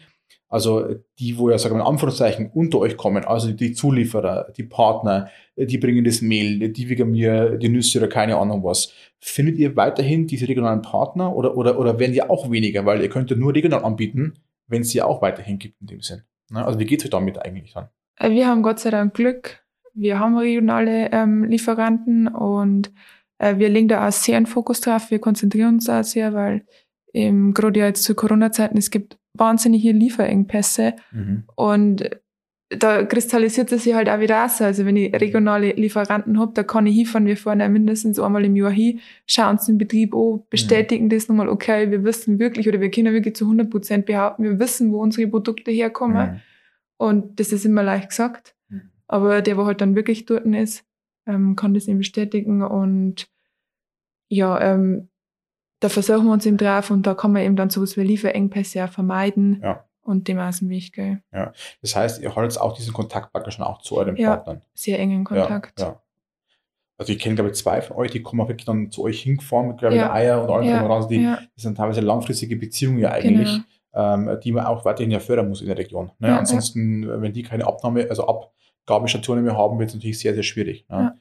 [0.50, 4.64] Also die, wo ja, sagen wir in Anführungszeichen, unter euch kommen, also die Zulieferer, die
[4.64, 8.92] Partner, die bringen das Mehl, die wiegen mir die Nüsse oder keine Ahnung was.
[9.20, 12.86] Findet ihr weiterhin diese regionalen Partner oder, oder, oder werden die auch weniger?
[12.86, 14.34] Weil ihr könnt ja nur regional anbieten,
[14.68, 16.24] wenn es sie auch weiterhin gibt in dem Sinn.
[16.50, 16.66] Ne?
[16.66, 17.90] Also wie geht es damit eigentlich dann?
[18.18, 19.64] Äh, wir haben Gott sei Dank Glück.
[19.94, 22.92] Wir haben regionale ähm, Lieferanten und
[23.38, 25.12] äh, wir legen da auch sehr einen Fokus drauf.
[25.12, 26.66] Wir konzentrieren uns da sehr, weil
[27.14, 31.44] ähm, gerade ja jetzt zu Corona-Zeiten, es gibt wahnsinnige Lieferengpässe mhm.
[31.56, 32.10] und
[32.70, 34.62] da kristallisiert es sich halt auch wieder raus.
[34.62, 38.46] Also wenn ich regionale Lieferanten habe, da kann ich hinfahren, wir fahren ja mindestens einmal
[38.46, 41.10] im Jahr hin, schauen uns den Betrieb an, bestätigen mhm.
[41.10, 44.60] das nochmal, okay, wir wissen wirklich oder wir können wirklich zu 100 Prozent behaupten, wir
[44.60, 46.34] wissen, wo unsere Produkte herkommen.
[46.34, 46.42] Mhm.
[46.98, 48.56] Und das ist immer leicht gesagt.
[48.70, 48.92] Mhm.
[49.08, 50.86] Aber der, wo halt dann wirklich dort ist,
[51.26, 53.28] ähm, kann das eben bestätigen und
[54.28, 55.09] ja, ähm,
[55.80, 58.84] da versuchen wir uns eben drauf und da kann man eben dann sowas wie Lieferengpässe
[58.84, 59.86] auch vermeiden ja.
[60.02, 61.24] und dem aus dem Weg gehen.
[61.34, 64.62] Ja, das heißt, ihr haltet auch diesen Kontakt praktisch schon auch zu euren ja, Partnern.
[64.74, 65.80] sehr engen Kontakt.
[65.80, 66.02] Ja, ja.
[66.98, 69.22] Also ich kenne, glaube ich, zwei von euch, die kommen auch wirklich dann zu euch
[69.22, 70.12] hingefahren mit, glaube ich, ja.
[70.12, 70.86] Eier und allem ja.
[70.86, 71.40] Also die, ja.
[71.56, 73.62] das sind teilweise langfristige Beziehungen ja eigentlich,
[73.94, 74.14] genau.
[74.16, 76.12] ähm, die man auch weiterhin ja fördern muss in der Region.
[76.20, 76.38] Ne?
[76.38, 80.86] Ansonsten, wenn die keine Abnahme, also Abgabestationen mehr haben, wird es natürlich sehr, sehr schwierig.
[80.90, 81.16] Ne?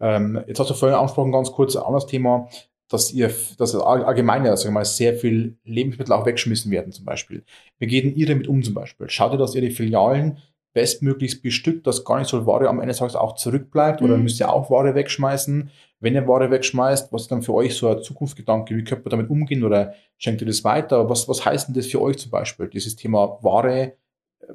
[0.00, 2.48] Ähm, jetzt hast du vorhin angesprochen, ganz kurz, ein anderes Thema,
[2.90, 7.04] dass ihr, dass allgemein ja, sagen wir mal, sehr viel Lebensmittel auch wegschmissen werden zum
[7.04, 7.44] Beispiel.
[7.78, 9.08] Wie geht ihr damit um zum Beispiel?
[9.08, 10.38] Schaut ihr, dass ihr die Filialen
[10.72, 14.24] bestmöglichst bestückt, dass gar nicht so Ware am Ende des Tages auch zurückbleibt oder mhm.
[14.24, 15.70] müsst ihr auch Ware wegschmeißen?
[16.00, 18.76] Wenn ihr Ware wegschmeißt, was ist dann für euch so ein Zukunftsgedanke?
[18.76, 21.08] Wie könnt ihr damit umgehen oder schenkt ihr das weiter?
[21.08, 22.68] Was, was heißt denn das für euch zum Beispiel?
[22.68, 23.94] Dieses Thema Ware,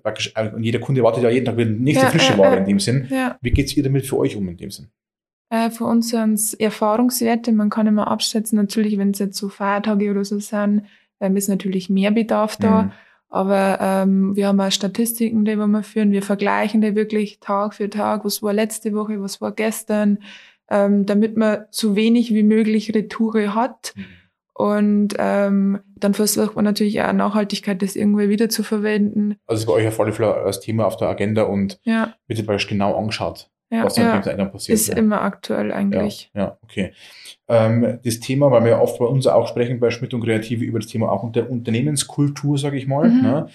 [0.04, 3.08] äh, und jeder Kunde wartet ja jeden Tag nicht ja, frische Ware in dem Sinn.
[3.10, 3.38] Ja.
[3.42, 4.90] Wie geht es ihr damit für euch um in dem Sinn?
[5.56, 7.52] Äh, für uns sind es Erfahrungswerte.
[7.52, 10.84] Man kann immer abschätzen, natürlich, wenn es jetzt so Feiertage oder so sind,
[11.20, 12.84] ähm, ist natürlich mehr Bedarf da.
[12.84, 12.92] Mhm.
[13.30, 16.12] Aber ähm, wir haben auch Statistiken, die wir führen.
[16.12, 18.26] Wir vergleichen die wirklich Tag für Tag.
[18.26, 20.20] Was war letzte Woche, was war gestern,
[20.70, 23.94] ähm, damit man so wenig wie möglich Retoure hat.
[23.96, 24.06] Mhm.
[24.58, 29.36] Und ähm, dann versucht man natürlich auch Nachhaltigkeit, das irgendwie wieder zu verwenden.
[29.48, 32.14] Also ist bei euch auf alle Fälle als Thema auf der Agenda und ja.
[32.28, 34.76] wird jetzt genau angeschaut ja, was dann ja, dann passiert.
[34.76, 34.98] Ist ja.
[34.98, 36.32] immer aktuell eigentlich.
[36.34, 36.94] Ja, ja okay.
[37.48, 40.64] Ähm, das Thema, weil wir ja oft bei uns auch sprechen, bei Schmidt und Kreative,
[40.64, 43.10] über das Thema auch unter Unternehmenskultur, sage ich mal.
[43.10, 43.22] Mhm.
[43.22, 43.48] Ne?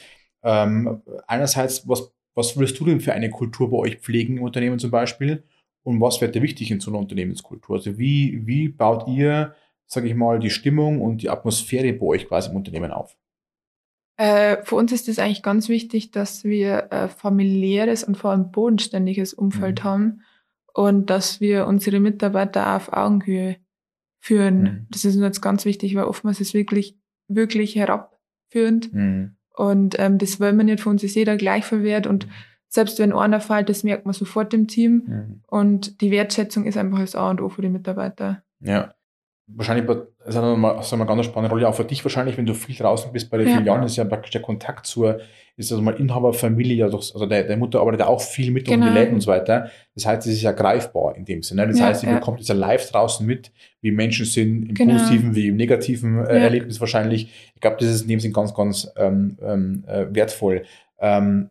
[0.42, 4.78] Ähm, einerseits, was, was würdest du denn für eine Kultur bei euch pflegen im Unternehmen
[4.78, 5.44] zum Beispiel?
[5.83, 7.76] Und was wäre dir wichtig in so einer Unternehmenskultur?
[7.76, 9.54] Also wie, wie baut ihr,
[9.87, 13.16] sage ich mal, die Stimmung und die Atmosphäre bei euch quasi im Unternehmen auf?
[14.20, 18.50] Äh, für uns ist es eigentlich ganz wichtig, dass wir ein familiäres und vor allem
[18.50, 19.85] bodenständiges Umfeld mhm.
[19.88, 20.20] haben
[20.74, 23.56] und dass wir unsere Mitarbeiter auf Augenhöhe
[24.18, 24.62] führen.
[24.62, 24.87] Mhm.
[24.90, 28.92] Das ist uns jetzt ganz wichtig, weil oftmals ist es wirklich, wirklich herabführend.
[28.92, 29.37] Mhm.
[29.56, 32.30] Und ähm, das wollen wir nicht, für uns ist jeder gleich verwehrt und mhm.
[32.68, 35.02] selbst wenn einer fällt, das merkt man sofort im Team.
[35.06, 35.42] Mhm.
[35.46, 38.42] Und die Wertschätzung ist einfach das A und O für die Mitarbeiter.
[38.61, 38.92] Ja
[39.56, 39.88] wahrscheinlich
[40.26, 43.12] ist eine, also eine ganz spannende Rolle auch für dich wahrscheinlich, wenn du viel draußen
[43.12, 43.56] bist bei den ja.
[43.56, 45.20] Filialen, ist ja praktisch der Kontakt zur,
[45.56, 48.86] ist also mal Inhaberfamilie, also der, der Mutter arbeitet auch viel mit genau.
[48.86, 49.70] um die Läden und so weiter.
[49.94, 51.66] Das heißt, es ist ja greifbar in dem Sinne.
[51.66, 52.18] Das ja, heißt, ihr ja.
[52.18, 54.94] bekommt es ja live draußen mit, wie Menschen sind, im genau.
[54.94, 57.52] positiven wie im negativen äh, Erlebnis wahrscheinlich.
[57.54, 60.64] Ich glaube, das ist in dem Sinne ganz, ganz ähm, ähm, äh, wertvoll.
[60.98, 61.50] Ähm,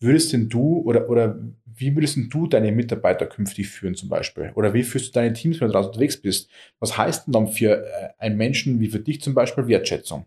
[0.00, 1.36] würdest denn du oder, oder
[1.76, 4.52] wie würdest du deine Mitarbeiter künftig führen zum Beispiel?
[4.54, 6.50] Oder wie führst du deine Teams, wenn du draußen unterwegs bist?
[6.80, 10.26] Was heißt denn dann für äh, einen Menschen wie für dich zum Beispiel Wertschätzung?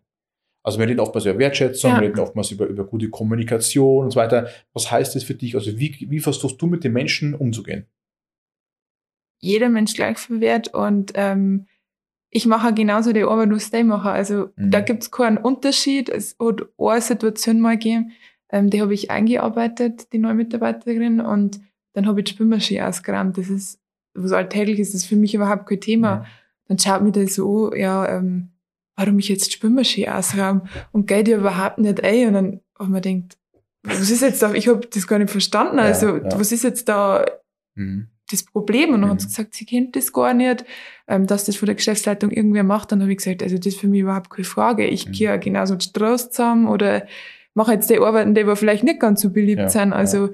[0.63, 2.01] Also wir reden oftmals über Wertschätzung, ja.
[2.01, 4.49] wir reden oftmals über, über gute Kommunikation und so weiter.
[4.73, 5.55] Was heißt das für dich?
[5.55, 7.85] Also wie, wie versuchst du mit den Menschen umzugehen?
[9.39, 11.67] Jeder Mensch gleich viel wert und ähm,
[12.29, 14.09] ich mache genauso die Arbeit, was ich mache.
[14.09, 14.71] Also mhm.
[14.71, 16.09] da gibt es keinen Unterschied.
[16.09, 18.11] Es hat eine Situation mal gegeben,
[18.49, 21.59] ähm, die habe ich eingearbeitet, die neue Mitarbeiterin, und
[21.93, 23.37] dann habe ich die Spülmaschine ausgeräumt.
[23.37, 23.79] Das ist,
[24.13, 26.07] was alltäglich ist, das ist für mich überhaupt kein Thema.
[26.07, 26.25] Ja.
[26.67, 28.49] Dann schaut mir das so, ja, ähm,
[28.95, 32.27] warum ich jetzt die Spülmaschine ausräume und geht ja überhaupt nicht ein.
[32.27, 33.37] Und dann habe man denkt,
[33.83, 34.53] was ist jetzt da?
[34.53, 35.79] Ich habe das gar nicht verstanden.
[35.79, 36.39] Also, ja.
[36.39, 37.25] was ist jetzt da
[37.75, 38.07] mhm.
[38.29, 38.93] das Problem?
[38.93, 39.13] Und dann mhm.
[39.13, 40.65] hat sie gesagt, sie kennt das gar nicht,
[41.07, 42.91] ähm, dass das von der Geschäftsleitung irgendwer macht.
[42.91, 44.85] Dann habe ich gesagt, also das ist für mich überhaupt keine Frage.
[44.85, 45.11] Ich mhm.
[45.13, 47.07] gehe ja genauso die Straße zusammen oder
[47.57, 49.91] mache jetzt die Arbeiten, die vielleicht nicht ganz so beliebt ja, sind.
[49.91, 50.33] Also ja.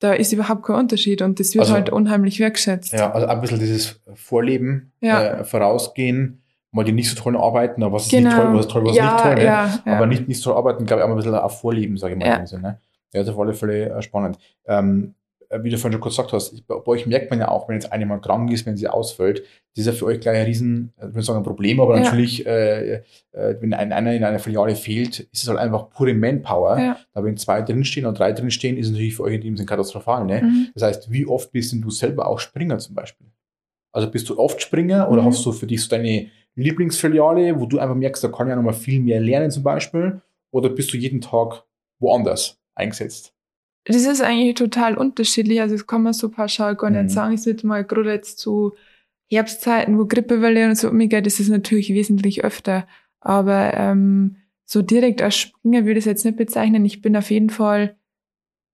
[0.00, 2.92] da ist überhaupt kein Unterschied und das wird also, halt unheimlich wertgeschätzt.
[2.92, 5.22] Ja, also ein bisschen dieses Vorleben, ja.
[5.22, 8.30] äh, vorausgehen, mal die nicht so tollen Arbeiten, aber was ist genau.
[8.30, 9.34] nicht toll, was ist toll, was ja, nicht toll.
[9.36, 9.44] Ne?
[9.44, 12.18] Ja, Aber nicht, nicht so arbeiten, glaube ich, auch ein bisschen auf Vorleben, sage ich
[12.18, 12.26] mal.
[12.26, 12.46] Ja.
[12.46, 12.80] Sinne.
[13.12, 14.38] ja, das ist auf alle Fälle äh, spannend.
[14.66, 15.23] Ähm, äh,
[15.62, 17.92] wie du vorhin schon kurz gesagt hast, bei euch merkt man ja auch, wenn jetzt
[17.92, 19.42] eine mal krank ist, wenn sie ausfällt,
[19.74, 22.04] das ist ja für euch gleich ein riesen, ich würde sagen, ein Problem, aber ja.
[22.04, 23.02] natürlich, äh, äh,
[23.60, 26.78] wenn ein, einer in einer Filiale fehlt, ist es halt einfach pure Manpower.
[26.78, 26.96] Ja.
[27.12, 29.66] Da wenn zwei drinstehen oder drei drinstehen, ist es natürlich für euch in dem Sinne
[29.66, 30.24] katastrophal.
[30.24, 30.42] Ne?
[30.42, 30.68] Mhm.
[30.74, 33.26] Das heißt, wie oft bist denn du selber auch Springer zum Beispiel?
[33.92, 35.26] Also bist du oft Springer oder mhm.
[35.26, 38.56] hast du für dich so deine Lieblingsfiliale, wo du einfach merkst, da kann ich ja
[38.56, 40.20] nochmal viel mehr lernen zum Beispiel?
[40.52, 41.64] Oder bist du jeden Tag
[41.98, 43.33] woanders eingesetzt?
[43.84, 45.60] Das ist eigentlich total unterschiedlich.
[45.60, 47.08] Also das kann man so pauschal gar nicht mhm.
[47.08, 47.34] sagen.
[47.34, 48.74] Ich würde mal gerade jetzt zu
[49.30, 52.86] Herbstzeiten, wo Grippewelle und so umgeht, das ist natürlich wesentlich öfter.
[53.20, 56.84] Aber ähm, so direkt als Springer würde ich es jetzt nicht bezeichnen.
[56.84, 57.96] Ich bin auf jeden Fall,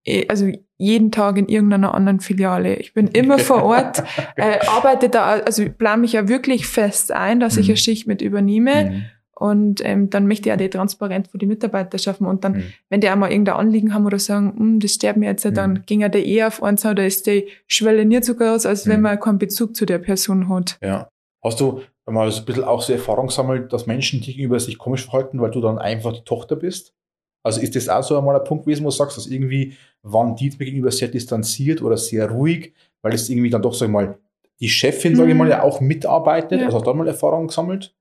[0.04, 2.76] eh, also jeden Tag in irgendeiner anderen Filiale.
[2.76, 4.02] Ich bin immer vor Ort,
[4.36, 7.62] äh, arbeite da, also plane mich ja wirklich fest ein, dass mhm.
[7.62, 8.90] ich eine Schicht mit übernehme.
[8.90, 9.02] Mhm.
[9.40, 12.26] Und ähm, dann möchte ich auch die Transparenz für die Mitarbeiter schaffen.
[12.26, 12.64] Und dann, mhm.
[12.90, 15.54] wenn die einmal irgendein Anliegen haben oder sagen, hm, das sterben jetzt, mhm.
[15.54, 18.84] dann ging er der eher auf eins oder ist die Schwelle nicht so groß, als
[18.84, 18.90] mhm.
[18.90, 20.76] wenn man keinen Bezug zu der Person hat.
[20.82, 21.08] Ja.
[21.42, 25.06] Hast du mal so ein bisschen auch so Erfahrung gesammelt, dass Menschen gegenüber sich komisch
[25.06, 26.92] verhalten, weil du dann einfach die Tochter bist?
[27.42, 30.36] Also ist das auch so einmal ein Punkt gewesen, wo du sagst, dass irgendwie waren
[30.36, 34.18] die gegenüber sehr distanziert oder sehr ruhig, weil es irgendwie dann doch, sag ich mal,
[34.60, 35.50] die Chefin, sage ich mal, mhm.
[35.50, 36.60] ja auch mitarbeitet.
[36.60, 36.66] Ja.
[36.66, 37.94] Also hast du da mal Erfahrung gesammelt?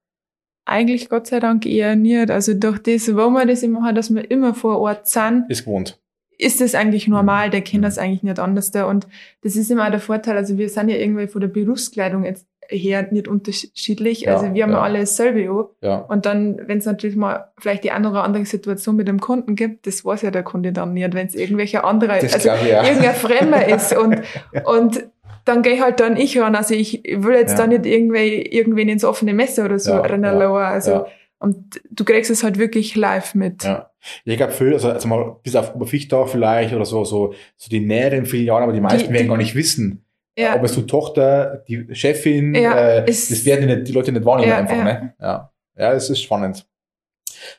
[0.66, 2.32] Eigentlich Gott sei Dank eher nicht.
[2.32, 5.46] Also durch das, wo man das immer hat, dass wir immer vor Ort sind.
[5.50, 6.00] Ist gewohnt.
[6.38, 8.86] Ist das eigentlich normal, der kennt das eigentlich nicht anders da.
[8.86, 9.08] Und
[9.42, 10.38] das ist immer auch der Vorteil.
[10.38, 14.22] Also wir sind ja irgendwie von der Berufskleidung jetzt her nicht unterschiedlich.
[14.22, 15.98] Ja, also wir haben ja alle dasselbe Ja.
[15.98, 19.56] Und dann, wenn es natürlich mal vielleicht die eine oder andere Situation mit dem Kunden
[19.56, 22.70] gibt, das weiß ja der Kunde dann nicht, wenn es irgendwelche andere, das also ich,
[22.70, 22.84] ja.
[22.84, 23.98] irgendein Fremder ist.
[23.98, 24.22] Und,
[24.66, 25.10] und
[25.46, 26.56] dann gehe halt dann ich ran.
[26.56, 27.58] Also ich will jetzt ja.
[27.58, 31.06] da nicht irgendwie, irgendwen ins offene Messer oder so ja, rennen ja, Also,
[31.40, 33.64] und du kriegst es halt wirklich live mit.
[33.64, 33.92] Ja.
[34.26, 37.80] Ich glaube, viel, also, also mal bis auf Oberfichtach vielleicht oder so, so, so die
[37.80, 40.06] näheren Filialen, aber die meisten die, werden die, gar nicht wissen.
[40.38, 40.54] Ja.
[40.54, 44.84] Aber so Tochter, die Chefin, äh, das werden die, nicht, die Leute nicht wahrnehmen einfach,
[44.84, 45.14] ne?
[45.20, 45.52] Ja.
[45.78, 46.66] Ja, es ist spannend.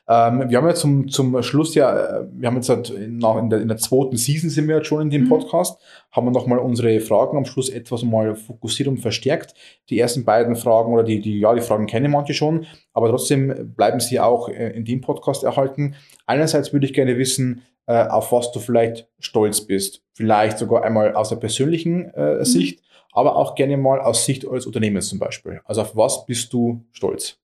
[0.08, 3.50] Ähm, wir haben ja zum, zum Schluss ja, äh, wir haben jetzt halt nach, in,
[3.50, 5.28] der, in der zweiten Season sind wir jetzt schon in dem mhm.
[5.28, 9.54] Podcast, haben wir nochmal unsere Fragen am Schluss etwas mal fokussiert und verstärkt.
[9.88, 13.74] Die ersten beiden Fragen oder die, die, ja, die Fragen kennen manche schon, aber trotzdem
[13.76, 15.94] bleiben sie auch äh, in dem Podcast erhalten.
[16.26, 20.04] Einerseits würde ich gerne wissen, äh, auf was du vielleicht stolz bist.
[20.12, 22.44] Vielleicht sogar einmal aus der persönlichen äh, mhm.
[22.44, 25.60] Sicht, aber auch gerne mal aus Sicht eures Unternehmens zum Beispiel.
[25.64, 27.39] Also auf was bist du stolz?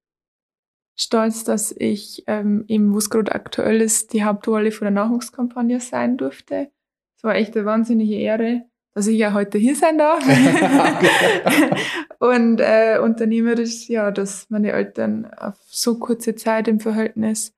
[0.96, 6.70] Stolz, dass ich ähm, im Wusgrod aktuell ist, die Hauptrolle von der Nachwuchskampagne sein durfte.
[7.16, 8.62] Es war echt eine wahnsinnige Ehre,
[8.94, 10.24] dass ich ja heute hier sein darf.
[12.18, 17.52] und äh, unternehmerisch, ja, dass meine Eltern auf so kurze Zeit im Verhältnis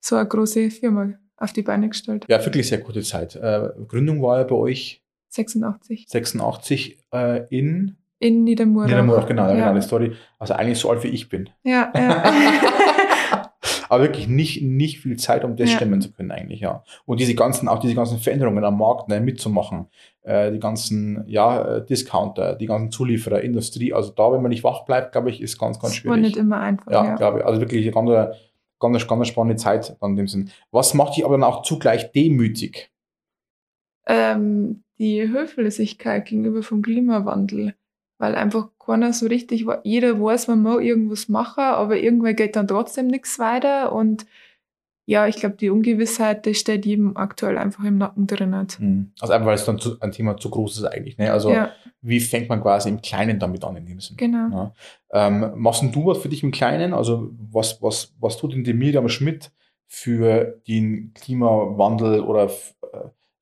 [0.00, 2.26] so eine große Firma auf die Beine gestellt.
[2.28, 3.34] Ja, wirklich sehr kurze Zeit.
[3.36, 6.06] Äh, Gründung war ja bei euch 86.
[6.08, 8.86] 86 äh, in in Niedermurach.
[8.86, 9.54] Niedermurach, genau, ja.
[9.54, 10.16] genau, die Story.
[10.38, 11.50] Also eigentlich so alt wie ich bin.
[11.62, 12.22] Ja, ja.
[13.88, 15.76] Aber wirklich nicht, nicht viel Zeit, um das ja.
[15.76, 16.82] stemmen zu können, eigentlich, ja.
[17.06, 19.86] Und diese ganzen, auch diese ganzen Veränderungen am Markt ne, mitzumachen.
[20.22, 23.92] Äh, die ganzen, ja, äh, Discounter, die ganzen Zulieferer, Industrie.
[23.92, 26.10] Also da, wenn man nicht wach bleibt, glaube ich, ist ganz, ganz schwierig.
[26.10, 26.90] War nicht immer einfach.
[26.90, 27.14] Ja, ja.
[27.16, 27.44] glaube ich.
[27.44, 28.36] Also wirklich eine ganz,
[28.80, 30.50] ganz, ganz spannende Zeit in dem Sinn.
[30.70, 32.90] Was macht dich aber dann auch zugleich demütig?
[34.06, 37.74] Ähm, die Höflichkeit gegenüber vom Klimawandel
[38.18, 42.68] weil einfach keiner so richtig, jeder weiß, man muss irgendwas machen, aber irgendwann geht dann
[42.68, 44.26] trotzdem nichts weiter und
[45.06, 48.66] ja, ich glaube, die Ungewissheit, das steht jedem aktuell einfach im Nacken drin.
[48.78, 49.12] Hm.
[49.20, 51.18] Also einfach, weil es dann zu, ein Thema zu groß ist eigentlich.
[51.18, 51.30] Ne?
[51.30, 51.72] Also ja.
[52.00, 54.16] wie fängt man quasi im Kleinen damit an in dem Sinne?
[54.16, 54.48] Genau.
[55.12, 55.26] Ja.
[55.26, 56.94] Ähm, machst du was für dich im Kleinen?
[56.94, 59.52] Also was, was, was tut denn die Miriam Schmidt
[59.86, 62.50] für den Klimawandel oder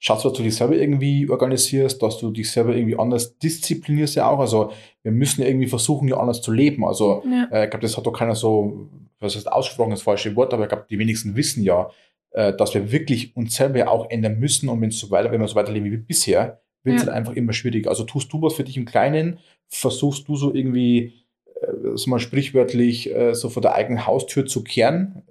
[0.04, 4.28] Schaust dass du dich selber irgendwie organisierst, dass du dich selber irgendwie anders disziplinierst ja
[4.28, 4.40] auch.
[4.40, 4.72] Also
[5.04, 6.84] wir müssen ja irgendwie versuchen, ja anders zu leben.
[6.84, 7.46] Also ja.
[7.52, 8.88] äh, ich glaube, das hat doch keiner so,
[9.20, 11.88] was heißt ausgesprochen, das falsche Wort, aber ich glaube, die wenigsten wissen ja,
[12.32, 15.30] äh, dass wir wirklich uns selber ja auch ändern müssen und wenn es so weiter,
[15.30, 17.06] wenn wir so weiterleben wie bisher, wird es ja.
[17.06, 17.88] halt einfach immer schwieriger.
[17.88, 19.38] Also tust du was für dich im Kleinen,
[19.68, 21.12] versuchst du so irgendwie,
[21.60, 25.22] äh, so mal sprichwörtlich, äh, so vor der eigenen Haustür zu kehren.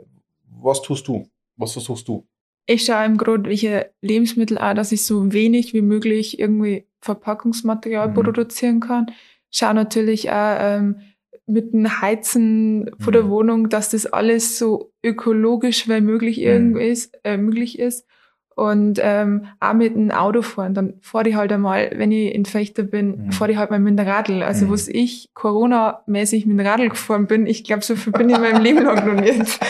[0.61, 1.27] Was tust du?
[1.57, 2.25] Was versuchst du?
[2.71, 8.09] Ich schaue im Grunde, welche Lebensmittel auch, dass ich so wenig wie möglich irgendwie Verpackungsmaterial
[8.09, 8.13] mhm.
[8.13, 9.07] produzieren kann.
[9.49, 11.01] Schaue natürlich auch ähm,
[11.45, 12.89] mit dem Heizen mhm.
[12.99, 13.29] vor der mhm.
[13.29, 16.43] Wohnung, dass das alles so ökologisch wie möglich mhm.
[16.43, 18.07] irgendwie ist, äh, möglich ist.
[18.55, 20.73] Und ähm, auch mit dem Auto fahren.
[20.73, 23.31] Dann fahre ich halt einmal, wenn ich in Fechter bin, mhm.
[23.31, 24.43] fahre ich halt mal mit dem Radl.
[24.43, 24.71] Also mhm.
[24.71, 28.41] was ich Corona-mäßig mit dem Radl gefahren bin, ich glaube, so viel bin ich in
[28.41, 29.59] meinem Leben lang noch nicht.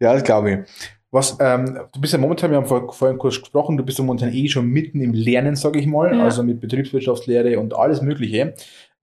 [0.00, 0.97] Ja, das glaube ich.
[1.10, 4.04] Was, ähm, du bist ja momentan, wir haben vor, vorhin kurz gesprochen, du bist ja
[4.04, 6.22] momentan eh schon mitten im Lernen, sage ich mal, ja.
[6.22, 8.54] also mit Betriebswirtschaftslehre und alles Mögliche.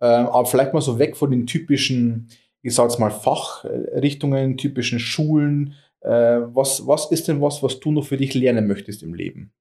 [0.02, 2.30] Ähm, aber vielleicht mal so weg von den typischen,
[2.62, 5.74] ich sage jetzt mal, Fachrichtungen, typischen Schulen.
[6.02, 9.52] Äh, was, was ist denn was, was du noch für dich lernen möchtest im Leben?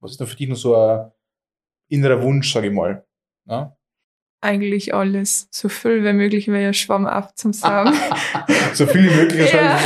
[0.00, 1.12] Was ist denn für dich noch so ein
[1.88, 3.04] innerer Wunsch, sage ich mal?
[3.46, 3.76] Ja?
[4.44, 5.48] eigentlich alles.
[5.50, 7.96] So viel wie möglich wäre ja Schwamm ab zum Sagen.
[8.74, 9.78] so viel wie möglich, ja.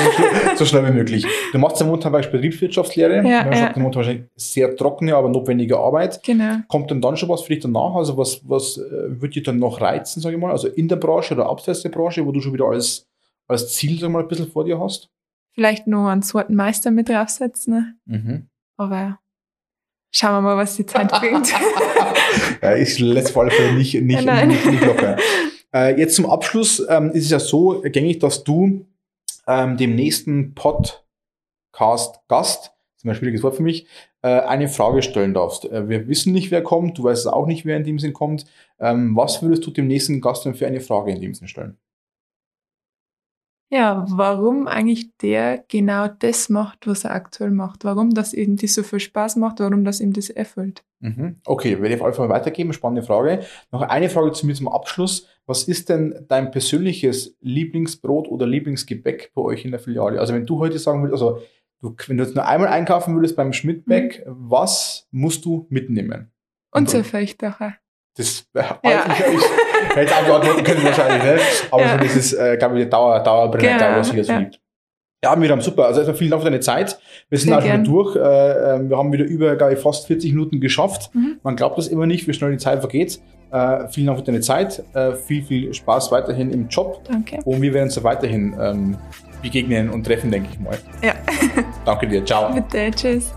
[0.57, 1.27] so schnell wie möglich.
[1.53, 3.17] Du machst ja momentan beispielsweise Betriebswirtschaftslehre.
[3.17, 3.57] Ja, ja.
[3.57, 6.23] Sagt, momentan wahrscheinlich sehr trockene, aber notwendige Arbeit.
[6.23, 6.59] Genau.
[6.69, 7.95] Kommt denn dann schon was für dich danach?
[7.95, 10.51] Also was, was äh, wird dich dann noch reizen, sage ich mal?
[10.51, 13.07] Also in der Branche oder abseits der Branche, wo du schon wieder als,
[13.47, 15.09] als Ziel sag mal, ein bisschen vor dir hast?
[15.55, 17.75] Vielleicht noch einen zweiten Meister mit draufsetzen.
[17.75, 17.95] Ne?
[18.07, 18.49] Mhm.
[18.77, 19.19] Aber
[20.11, 21.53] Schauen wir mal, was die Zeit bringt.
[22.63, 24.49] ja, ich lässt vor allem nicht, nicht, Nein.
[24.49, 25.17] nicht, nicht locker.
[25.79, 28.85] Äh, jetzt zum Abschluss ähm, ist es ja so gängig, dass du
[29.47, 33.87] ähm, dem nächsten Podcast-Gast, das ist ein schwieriges Wort für mich,
[34.23, 35.67] äh, eine Frage stellen darfst.
[35.67, 38.45] Äh, wir wissen nicht, wer kommt, du weißt auch nicht, wer in dem Sinn kommt.
[38.81, 41.79] Ähm, was würdest du dem nächsten Gast denn für eine Frage in dem Sinn stellen?
[43.71, 47.85] Ja, warum eigentlich der genau das macht, was er aktuell macht.
[47.85, 50.83] Warum das ihm das so viel Spaß macht, warum das ihm das erfüllt.
[51.01, 51.37] Mhm.
[51.45, 52.73] Okay, werde ich auf jeden Fall weitergeben.
[52.73, 53.45] Spannende Frage.
[53.71, 55.27] Noch eine Frage zu mir zum Abschluss.
[55.49, 60.21] Was ist denn dein persönliches Lieblingsbrot oder Lieblingsgebäck bei euch in der Filiale?
[60.21, 61.41] Also wenn du heute sagen würdest, also
[61.81, 64.35] du, wenn du jetzt nur einmal einkaufen würdest beim Schmidtbeck, mhm.
[64.51, 66.31] was musst du mitnehmen?
[66.71, 67.77] Unser Fechtdacher.
[68.15, 69.07] Das äh, ja.
[69.09, 71.39] ich, ich hätte antworten können wahrscheinlich, ne?
[71.71, 71.93] Aber ja.
[71.93, 73.97] so dieses, äh, glaube ich, Dauer, Dauerbrenner, genau.
[74.01, 74.39] was hier so ja.
[74.41, 74.61] liegt.
[75.25, 75.87] Ja, wir haben super.
[75.87, 76.99] Also erstmal vielen Dank für deine Zeit.
[77.31, 78.17] Wir sind auch schon durch.
[78.17, 78.21] Äh,
[78.75, 81.15] ähm, wir haben wieder über, glaube ich, fast 40 Minuten geschafft.
[81.15, 81.41] Mhm.
[81.43, 83.19] Man glaubt das immer nicht, wie schnell die Zeit vergeht.
[83.51, 84.83] Äh, vielen Dank für deine Zeit.
[84.95, 87.01] Äh, viel, viel Spaß weiterhin im Job.
[87.05, 87.39] Danke.
[87.45, 88.99] Und wir werden uns weiterhin ähm,
[89.43, 90.79] begegnen und treffen, denke ich mal.
[91.03, 91.15] Ja.
[91.85, 92.25] Danke dir.
[92.25, 92.53] Ciao.
[92.53, 92.91] Bitte.
[92.95, 93.33] Tschüss.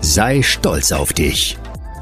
[0.00, 1.58] Sei stolz auf dich.